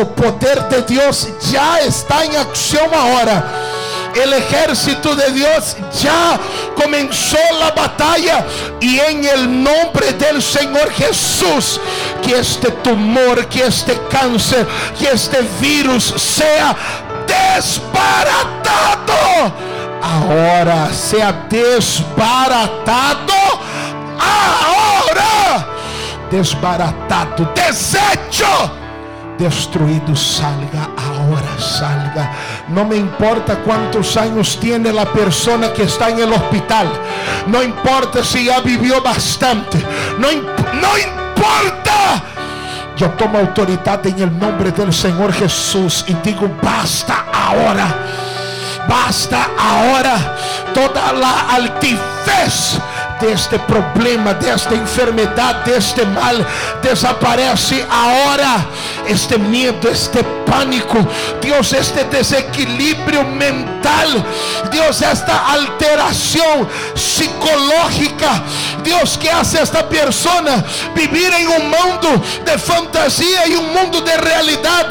O 0.00 0.06
poder 0.14 0.62
de 0.68 0.82
Dios 0.82 1.28
ya 1.50 1.80
está 1.80 2.24
en 2.24 2.36
acción 2.36 2.88
ahora. 2.94 3.44
El 4.14 4.32
ejército 4.34 5.14
de 5.16 5.32
Dios 5.32 5.76
ya 6.00 6.38
comenzó 6.76 7.38
la 7.58 7.70
batalla 7.70 8.46
y 8.80 8.98
en 8.98 9.24
el 9.24 9.62
nombre 9.62 10.12
del 10.12 10.42
Señor 10.42 10.90
Jesús, 10.92 11.80
que 12.22 12.38
este 12.38 12.70
tumor, 12.82 13.46
que 13.46 13.64
este 13.66 13.98
cáncer, 14.10 14.66
que 14.98 15.08
este 15.08 15.40
virus 15.60 16.04
sea 16.16 16.76
desbaratado. 17.26 18.52
Ahora 20.02 20.92
sea 20.92 21.46
desbaratado. 21.48 23.32
Ahora 24.18 25.66
desbaratado, 26.30 27.52
desecho 27.54 28.46
destruido, 29.38 30.14
salga 30.14 30.90
ahora, 30.96 31.58
salga. 31.58 32.32
No 32.68 32.84
me 32.84 32.96
importa 32.96 33.56
cuántos 33.58 34.16
años 34.16 34.58
tiene 34.60 34.92
la 34.92 35.04
persona 35.12 35.72
que 35.72 35.82
está 35.82 36.10
en 36.10 36.20
el 36.20 36.32
hospital. 36.32 36.88
No 37.46 37.62
importa 37.62 38.24
si 38.24 38.46
ya 38.46 38.60
vivió 38.60 39.02
bastante. 39.02 39.78
No, 40.18 40.28
no 40.30 40.98
importa. 40.98 42.22
Yo 42.96 43.10
tomo 43.10 43.38
autoridad 43.38 44.06
en 44.06 44.20
el 44.20 44.38
nombre 44.38 44.70
del 44.70 44.92
Señor 44.92 45.32
Jesús 45.32 46.04
y 46.06 46.14
digo, 46.14 46.48
basta 46.62 47.26
ahora. 47.32 48.21
Basta 48.88 49.48
ahora 49.58 50.16
toda 50.74 51.12
la 51.12 51.54
altivez 51.54 52.78
de 53.22 53.32
este 53.32 53.56
problema, 53.60 54.34
de 54.34 54.50
esta 54.50 54.74
enfermedad, 54.74 55.64
de 55.64 55.76
este 55.76 56.04
mal, 56.04 56.44
desaparece 56.82 57.86
ahora. 57.88 58.66
Este 59.06 59.38
miedo, 59.38 59.88
este 59.88 60.22
pánico, 60.46 60.98
Dios, 61.40 61.72
este 61.72 62.04
desequilibrio 62.04 63.24
mental, 63.24 64.24
Dios, 64.70 65.02
esta 65.02 65.52
alteración 65.52 66.68
psicológica, 66.94 68.42
Dios, 68.82 69.18
que 69.18 69.30
hace 69.30 69.58
a 69.58 69.62
esta 69.62 69.88
persona 69.88 70.64
vivir 70.94 71.32
en 71.32 71.48
un 71.48 71.70
mundo 71.70 72.24
de 72.44 72.58
fantasía 72.58 73.46
y 73.46 73.54
un 73.54 73.72
mundo 73.72 74.00
de 74.00 74.16
realidad. 74.16 74.88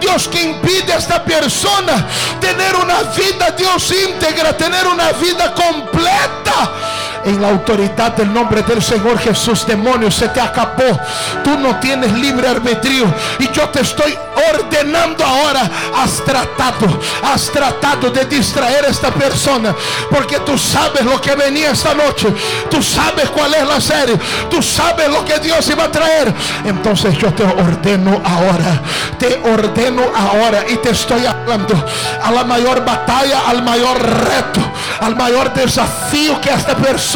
Dios, 0.00 0.28
que 0.28 0.42
impide 0.42 0.92
a 0.92 0.98
esta 0.98 1.24
persona 1.24 2.06
tener 2.40 2.76
una 2.76 3.02
vida, 3.14 3.50
Dios, 3.56 3.92
íntegra, 4.08 4.56
tener 4.56 4.86
una 4.86 5.12
vida 5.12 5.52
completa 5.54 7.01
en 7.24 7.40
la 7.40 7.48
autoridad 7.48 8.16
del 8.16 8.32
nombre 8.32 8.62
del 8.62 8.82
Señor 8.82 9.18
Jesús, 9.18 9.66
demonio, 9.66 10.10
se 10.10 10.28
te 10.28 10.40
acabó. 10.40 10.98
Tú 11.44 11.58
no 11.58 11.76
tienes 11.76 12.12
libre 12.12 12.48
arbitrio. 12.48 13.12
Y 13.38 13.50
yo 13.50 13.68
te 13.68 13.80
estoy 13.80 14.16
ordenando 14.52 15.24
ahora. 15.24 15.70
Has 15.96 16.24
tratado, 16.24 17.00
has 17.22 17.50
tratado 17.50 18.10
de 18.10 18.24
distraer 18.24 18.84
a 18.84 18.88
esta 18.88 19.10
persona. 19.10 19.74
Porque 20.10 20.40
tú 20.40 20.58
sabes 20.58 21.04
lo 21.04 21.20
que 21.20 21.34
venía 21.34 21.70
esta 21.70 21.94
noche. 21.94 22.28
Tú 22.70 22.82
sabes 22.82 23.30
cuál 23.30 23.54
es 23.54 23.66
la 23.66 23.80
serie. 23.80 24.18
Tú 24.50 24.62
sabes 24.62 25.08
lo 25.08 25.24
que 25.24 25.38
Dios 25.38 25.68
iba 25.68 25.84
a 25.84 25.92
traer. 25.92 26.32
Entonces 26.64 27.16
yo 27.18 27.32
te 27.32 27.44
ordeno 27.44 28.20
ahora. 28.24 28.80
Te 29.18 29.40
ordeno 29.52 30.02
ahora. 30.14 30.64
Y 30.68 30.76
te 30.76 30.90
estoy 30.90 31.24
hablando 31.24 31.74
a 32.22 32.30
la 32.30 32.44
mayor 32.44 32.84
batalla, 32.84 33.42
al 33.48 33.62
mayor 33.62 34.00
reto, 34.00 34.60
al 35.00 35.14
mayor 35.14 35.52
desafío 35.54 36.40
que 36.40 36.50
esta 36.50 36.74
persona 36.76 37.11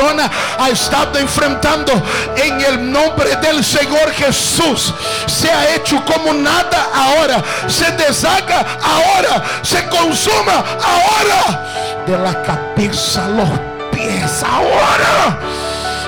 ha 0.59 0.69
estado 0.71 1.19
enfrentando 1.19 1.93
en 2.37 2.61
el 2.61 2.93
nombre 2.93 3.37
del 3.37 3.65
Señor 3.65 4.13
Jesús. 4.13 4.93
Se 5.27 5.51
ha 5.51 5.75
hecho 5.75 6.03
como 6.05 6.33
nada 6.35 6.89
ahora. 6.95 7.43
Se 7.67 7.91
deshaga 7.93 8.65
ahora. 8.83 9.43
Se 9.63 9.87
consuma 9.89 10.65
ahora. 10.83 12.05
De 12.07 12.19
la 12.19 12.43
cabeza 12.43 13.25
a 13.25 13.29
los 13.29 13.49
pies 13.93 14.43
ahora. 14.43 15.39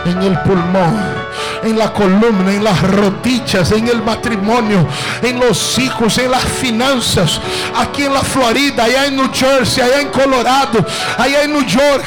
En 0.04 0.22
el 0.22 0.38
pulmón 0.40 1.28
en 1.62 1.78
la 1.78 1.92
columna, 1.92 2.52
en 2.52 2.64
las 2.64 2.80
rodillas, 2.82 3.72
en 3.72 3.88
el 3.88 4.02
matrimonio, 4.02 4.86
en 5.22 5.40
los 5.40 5.78
hijos, 5.78 6.18
en 6.18 6.30
las 6.30 6.44
finanzas, 6.44 7.40
aquí 7.76 8.04
en 8.04 8.14
la 8.14 8.22
Florida, 8.22 8.84
allá 8.84 9.06
en 9.06 9.16
New 9.16 9.30
Jersey, 9.32 9.82
allá 9.82 10.00
en 10.00 10.08
Colorado, 10.08 10.84
allá 11.16 11.42
en 11.42 11.52
New 11.52 11.64
York, 11.64 12.06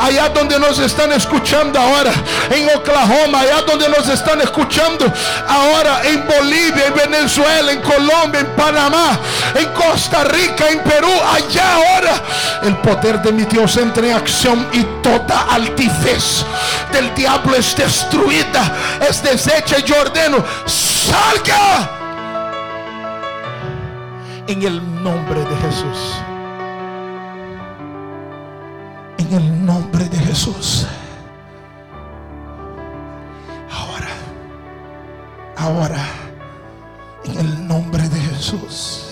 allá 0.00 0.28
donde 0.28 0.58
nos 0.58 0.78
están 0.78 1.12
escuchando 1.12 1.78
ahora, 1.78 2.12
en 2.50 2.68
Oklahoma, 2.76 3.40
allá 3.40 3.62
donde 3.62 3.88
nos 3.88 4.08
están 4.08 4.40
escuchando 4.40 5.12
ahora, 5.48 6.02
en 6.04 6.26
Bolivia, 6.26 6.86
en 6.86 6.94
Venezuela, 6.94 7.72
en 7.72 7.80
Colombia, 7.80 8.40
en 8.40 8.46
Panamá, 8.56 9.18
en 9.54 9.66
Costa 9.68 10.24
Rica, 10.24 10.68
en 10.68 10.80
Perú, 10.80 11.10
allá 11.32 11.74
ahora, 11.74 12.22
el 12.62 12.76
poder 12.78 13.20
de 13.22 13.32
mi 13.32 13.44
Dios 13.44 13.76
entra 13.76 14.06
en 14.06 14.14
acción 14.14 14.66
y 14.72 14.82
toda 15.02 15.46
altivez 15.50 16.44
del 16.92 17.14
diablo 17.14 17.56
es 17.56 17.76
destruida 17.76 18.72
es 19.08 19.22
deshecha 19.22 19.78
y 19.78 19.82
yo 19.82 20.00
ordeno, 20.00 20.44
salga 20.66 21.90
en 24.46 24.62
el 24.62 25.02
nombre 25.02 25.40
de 25.40 25.56
Jesús. 25.56 26.22
En 29.18 29.32
el 29.32 29.66
nombre 29.66 30.04
de 30.06 30.18
Jesús. 30.18 30.86
Ahora, 33.70 34.08
ahora, 35.56 36.04
en 37.24 37.38
el 37.38 37.68
nombre 37.68 38.08
de 38.08 38.20
Jesús. 38.20 39.10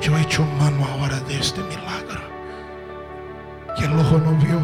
Yo 0.00 0.16
he 0.16 0.22
hecho 0.22 0.44
mano 0.58 0.86
ahora 0.86 1.18
de 1.20 1.38
este 1.38 1.60
milagro. 1.62 2.20
Que 3.76 3.84
el 3.84 3.98
ojo 3.98 4.18
no 4.18 4.32
vio, 4.38 4.60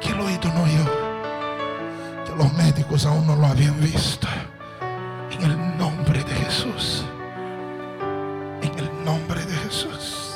que 0.00 0.10
el 0.10 0.20
oído 0.20 0.52
no 0.54 0.62
oyó, 0.62 0.84
que 2.24 2.36
los 2.36 2.52
médicos 2.54 3.06
aún 3.06 3.26
no 3.26 3.36
lo 3.36 3.46
habían 3.46 3.78
visto. 3.80 4.26
En 5.30 5.42
el 5.42 5.78
nombre 5.78 6.22
de 6.24 6.34
Jesús. 6.34 7.04
En 8.62 8.78
el 8.78 9.04
nombre 9.04 9.44
de 9.44 9.56
Jesús. 9.56 10.29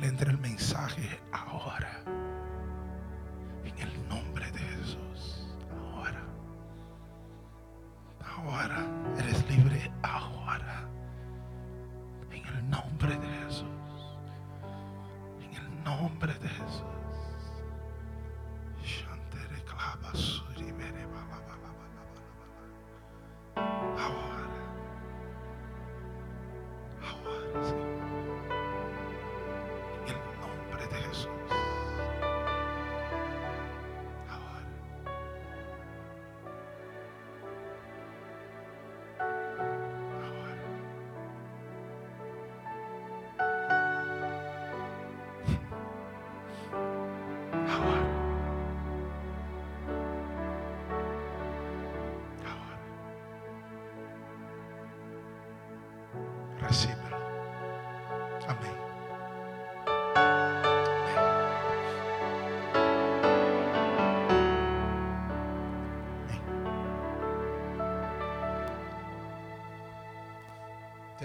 Le 0.00 0.08
entre 0.08 0.30
el 0.30 0.38
mensaje 0.38 1.20
ahora. 1.32 2.02
En 3.64 3.78
el 3.78 4.08
nombre 4.08 4.50
de 4.52 4.58
Jesús. 4.58 5.46
Ahora. 5.70 6.22
Ahora. 8.20 9.05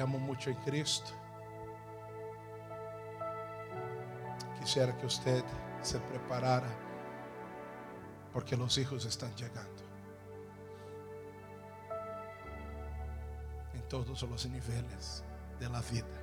Te 0.02 0.06
amo 0.06 0.18
mucho 0.18 0.50
en 0.50 0.56
Cristo. 0.56 1.12
Quisiera 4.60 4.98
que 4.98 5.06
usted 5.06 5.44
se 5.84 6.00
preparara 6.00 6.76
porque 8.34 8.58
los 8.58 8.80
hijos 8.80 9.06
están 9.06 9.32
llegando. 9.36 9.84
En 13.76 13.88
todos 13.88 14.24
los 14.24 14.46
niveles 14.48 15.24
de 15.60 15.70
la 15.70 15.82
vida. 15.82 16.20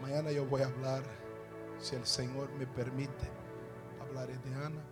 Mañana 0.00 0.32
yo 0.32 0.46
voy 0.46 0.62
a 0.62 0.68
hablar, 0.68 1.02
si 1.78 1.94
el 1.94 2.06
Señor 2.06 2.50
me 2.54 2.66
permite, 2.66 3.30
hablaré 4.00 4.38
de 4.38 4.54
Ana, 4.54 4.82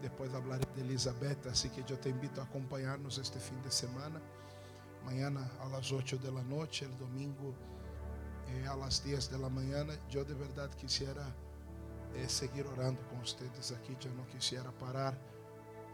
después 0.00 0.32
hablaré 0.32 0.64
de 0.76 0.82
Elizabeth, 0.82 1.44
así 1.48 1.70
que 1.70 1.82
yo 1.82 1.98
te 1.98 2.08
invito 2.08 2.40
a 2.40 2.44
acompañarnos 2.44 3.18
este 3.18 3.40
fin 3.40 3.60
de 3.62 3.72
semana. 3.72 4.22
Mañana 5.04 5.50
a 5.60 5.68
las 5.68 5.92
8 5.92 6.18
de 6.18 6.30
la 6.30 6.42
noche, 6.42 6.86
el 6.86 6.96
domingo 6.98 7.54
eh, 8.48 8.66
a 8.66 8.76
las 8.76 9.02
10 9.04 9.30
de 9.30 9.38
la 9.38 9.48
mañana. 9.48 9.94
Yo 10.08 10.24
de 10.24 10.34
verdad 10.34 10.70
quisiera 10.70 11.26
eh, 12.14 12.28
seguir 12.28 12.66
orando 12.66 13.00
con 13.08 13.20
ustedes 13.20 13.72
aquí, 13.72 13.96
yo 14.00 14.12
no 14.14 14.26
quisiera 14.28 14.70
parar, 14.72 15.16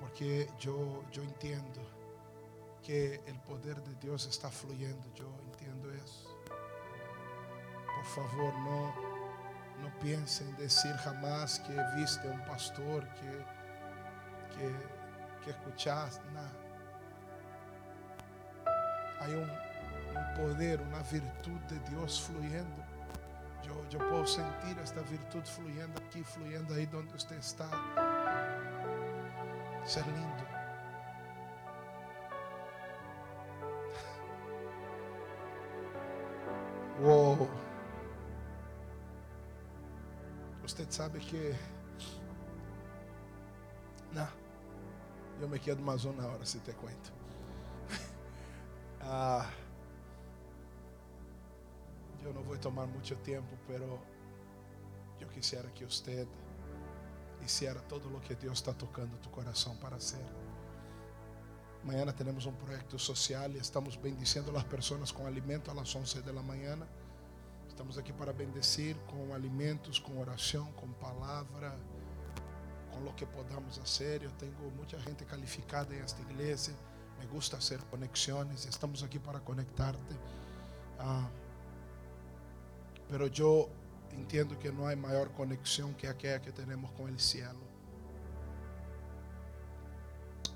porque 0.01 0.49
yo, 0.59 1.05
yo 1.13 1.23
entiendo 1.23 1.81
que 2.83 3.21
el 3.27 3.41
poder 3.41 3.83
de 3.83 3.95
Dios 3.97 4.27
está 4.27 4.51
fluyendo, 4.51 5.07
yo 5.15 5.27
entiendo 5.47 5.93
eso. 5.93 6.37
Por 7.97 8.05
favor, 8.05 8.55
no, 8.61 8.95
no 9.83 9.99
piensen 10.01 10.57
decir 10.57 10.93
jamás 10.97 11.61
que 11.61 11.75
viste 11.97 12.29
un 12.29 12.45
pastor, 12.45 13.07
que, 13.15 14.57
que, 14.57 15.45
que 15.45 15.51
escuchaste, 15.51 16.25
nada. 16.33 16.68
Un, 19.27 19.51
un 20.17 20.35
poder, 20.35 20.81
una 20.81 21.03
virtud 21.03 21.61
de 21.69 21.79
Dios 21.91 22.23
fluyendo. 22.23 22.85
Yo, 23.63 23.89
yo 23.91 23.99
puedo 23.99 24.27
sentir 24.27 24.79
esta 24.79 25.01
virtud 25.03 25.43
fluyendo 25.45 26.01
aquí, 26.07 26.23
fluyendo 26.23 26.75
ahí 26.75 26.87
donde 26.87 27.15
usted 27.15 27.37
está. 27.37 27.69
Ser 29.85 30.07
lindo. 30.07 30.59
Wow. 37.01 37.49
Usted 40.65 40.87
sabe 40.91 41.21
que. 41.21 41.55
Nah, 44.13 44.27
yo 45.41 45.49
me 45.49 45.61
quedo 45.61 45.81
más 45.83 46.05
una 46.05 46.27
hora 46.27 46.45
si 46.45 46.59
te 46.61 46.73
cuento. 46.73 47.11
Ah, 49.21 49.51
no 52.23 52.41
voy 52.45 52.57
a 52.57 52.61
tomar 52.61 52.87
mucho 52.87 53.17
tiempo, 53.17 53.51
pero 53.67 53.99
yo 55.19 55.29
quisiera 55.31 55.75
que 55.75 55.85
usted 55.85 56.29
hiciera 57.45 57.81
todo 57.89 58.09
lo 58.11 58.21
que 58.21 58.37
Dios 58.37 58.59
está 58.59 58.75
tocando 58.75 59.17
tu 59.17 59.29
corazón 59.33 59.77
para 59.79 59.97
hacer. 59.97 60.25
Mañana 61.83 62.15
tenemos 62.15 62.47
un 62.47 62.55
proyecto 62.55 62.97
social 62.97 63.57
y 63.57 63.59
estamos 63.59 64.01
bendiciendo 64.01 64.53
a 64.53 64.55
las 64.55 64.65
personas 64.67 65.13
con 65.13 65.27
alimento 65.27 65.73
a 65.73 65.75
las 65.75 65.93
11 65.97 66.23
de 66.23 66.33
la 66.33 66.43
mañana. 66.43 66.87
Estamos 67.67 67.99
aquí 67.99 68.13
para 68.13 68.31
bendecir 68.31 68.97
con 69.11 69.33
alimentos, 69.33 70.01
con 70.01 70.17
oración, 70.19 70.73
con 70.75 70.95
palabra, 70.95 71.75
con 72.93 73.05
lo 73.05 73.17
que 73.17 73.27
podamos 73.27 73.79
hacer. 73.79 74.23
Yo 74.23 74.31
tengo 74.35 74.71
mucha 74.77 75.01
gente 75.01 75.25
calificada 75.25 75.93
en 75.93 76.05
esta 76.05 76.23
iglesia. 76.23 76.75
Me 77.19 77.27
gusta 77.27 77.57
hacer 77.57 77.81
conexiones. 77.87 78.67
Estamos 78.67 79.03
aquí 79.03 79.19
para 79.19 79.41
conectarte. 79.41 80.15
Ah, 80.99 81.29
pero 83.09 83.27
yo 83.27 83.69
entiendo 84.13 84.59
que 84.59 84.73
no 84.73 84.87
hay 84.87 84.97
mayor 84.97 85.33
conexión 85.33 85.95
que 85.95 86.09
aquella 86.09 86.41
que 86.41 86.53
tenemos 86.53 86.91
con 86.93 87.09
el 87.09 87.19
cielo. 87.19 87.69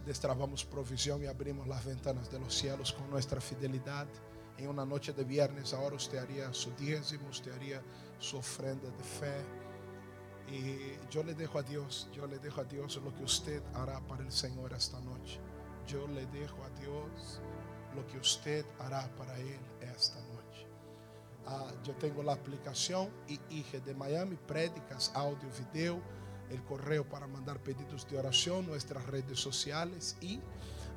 Destrabamos 0.04 0.64
provisión 0.64 1.22
y 1.22 1.26
abrimos 1.26 1.66
las 1.68 1.84
ventanas 1.84 2.30
de 2.30 2.38
los 2.40 2.54
cielos 2.54 2.92
con 2.92 3.08
nuestra 3.08 3.40
fidelidad. 3.40 4.06
En 4.58 4.68
una 4.68 4.84
noche 4.84 5.12
de 5.12 5.24
viernes 5.24 5.72
ahora 5.72 5.96
usted 5.96 6.18
haría 6.18 6.52
su 6.52 6.72
diezmo, 6.72 7.28
usted 7.28 7.52
haría 7.52 7.80
su 8.18 8.36
ofrenda 8.36 8.88
de 8.90 9.04
fe. 9.04 9.44
Y 10.50 11.10
yo 11.10 11.22
le 11.22 11.34
dejo 11.34 11.58
a 11.58 11.62
Dios, 11.62 12.08
yo 12.12 12.26
le 12.26 12.38
dejo 12.38 12.60
a 12.60 12.64
Dios 12.64 13.00
lo 13.02 13.14
que 13.14 13.22
usted 13.22 13.62
hará 13.74 14.00
para 14.00 14.22
el 14.24 14.32
Señor 14.32 14.72
esta 14.72 15.00
noche. 15.00 15.40
Yo 15.86 16.06
le 16.08 16.26
dejo 16.26 16.62
a 16.64 16.70
Dios 16.80 17.40
lo 17.94 18.06
que 18.06 18.18
usted 18.18 18.64
hará 18.78 19.08
para 19.16 19.36
Él 19.38 19.60
esta 19.80 20.20
noche. 20.20 20.66
Ah, 21.46 21.72
yo 21.82 21.94
tengo 21.94 22.22
la 22.22 22.32
aplicación 22.32 23.08
IIG 23.28 23.82
de 23.82 23.94
Miami, 23.94 24.36
prédicas, 24.36 25.10
audio, 25.14 25.48
video, 25.58 26.00
el 26.50 26.62
correo 26.62 27.04
para 27.08 27.26
mandar 27.26 27.58
pedidos 27.60 28.08
de 28.08 28.18
oración, 28.18 28.66
nuestras 28.66 29.04
redes 29.06 29.40
sociales 29.40 30.16
y 30.20 30.40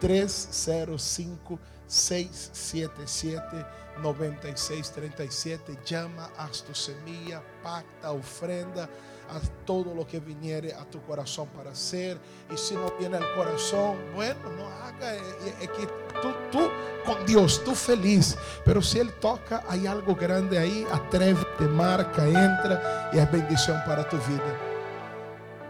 305 0.00 1.58
677 1.86 3.84
9637. 4.02 5.78
Llama, 5.84 6.30
haz 6.36 6.62
tu 6.62 6.74
semilla, 6.74 7.42
pacta, 7.62 8.12
ofrenda, 8.12 8.88
haz 9.30 9.50
todo 9.64 9.94
lo 9.94 10.06
que 10.06 10.20
viniere 10.20 10.72
a 10.74 10.84
tu 10.84 11.00
corazón 11.02 11.48
para 11.48 11.70
hacer. 11.70 12.18
Y 12.52 12.56
si 12.56 12.74
no 12.74 12.92
viene 12.98 13.16
al 13.16 13.34
corazón, 13.34 13.96
bueno, 14.14 14.50
no 14.56 14.66
haga. 14.66 15.14
Es 15.14 15.68
que 15.70 15.86
tú, 16.20 16.34
tú 16.50 16.70
con 17.04 17.24
Dios, 17.26 17.62
tú 17.64 17.74
feliz. 17.74 18.36
Pero 18.64 18.82
si 18.82 18.98
Él 18.98 19.12
toca, 19.14 19.62
hay 19.68 19.86
algo 19.86 20.14
grande 20.14 20.58
ahí. 20.58 20.86
Atrévete, 20.92 21.64
marca, 21.64 22.26
entra 22.26 23.10
y 23.12 23.18
es 23.18 23.30
bendición 23.30 23.80
para 23.86 24.08
tu 24.08 24.16
vida. 24.18 24.58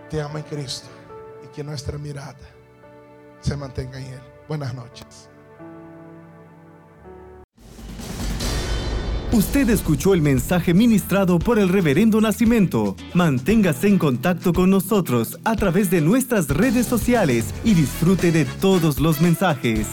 Te 0.09 0.21
ama 0.21 0.39
en 0.39 0.45
Cristo 0.45 0.89
y 1.43 1.49
que 1.49 1.65
nuestra 1.65 1.99
mirada 1.99 2.37
se 3.41 3.57
mantenga 3.57 3.99
en 3.99 4.15
Él. 4.15 4.23
Buenas 4.49 4.75
noches. 4.75 5.34
Usted 9.35 9.69
escuchó 9.69 10.15
el 10.15 10.23
mensaje 10.23 10.73
ministrado 10.75 11.41
por 11.41 11.59
el 11.59 11.69
Reverendo 11.69 12.21
Nacimiento. 12.21 12.95
Manténgase 13.15 13.89
en 13.89 13.99
contacto 13.99 14.53
con 14.53 14.71
nosotros 14.71 15.41
a 15.43 15.57
través 15.57 15.91
de 15.91 16.01
nuestras 16.01 16.47
redes 16.47 16.87
sociales 16.87 17.53
y 17.65 17.75
disfrute 17.75 18.31
de 18.31 18.45
todos 18.45 19.01
los 19.01 19.21
mensajes. 19.21 19.89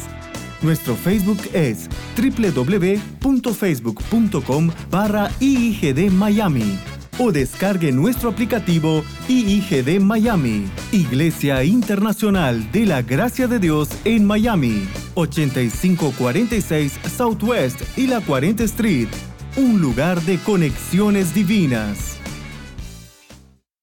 Nuestro 0.61 0.95
Facebook 0.95 1.39
es 1.53 1.89
www.facebook.com 2.15 4.69
barra 4.91 5.31
IIGD 5.39 6.11
Miami 6.11 6.77
o 7.17 7.31
descargue 7.31 7.91
nuestro 7.91 8.29
aplicativo 8.29 9.03
IIGD 9.27 9.99
Miami, 10.01 10.67
Iglesia 10.91 11.63
Internacional 11.63 12.71
de 12.71 12.85
la 12.85 13.01
Gracia 13.01 13.47
de 13.47 13.57
Dios 13.57 13.89
en 14.05 14.23
Miami, 14.23 14.87
8546 15.15 16.99
Southwest 17.17 17.81
y 17.97 18.05
la 18.05 18.21
40 18.21 18.65
Street 18.65 19.09
un 19.57 19.81
lugar 19.81 20.21
de 20.21 20.37
conexiones 20.37 21.33
divinas. 21.33 22.20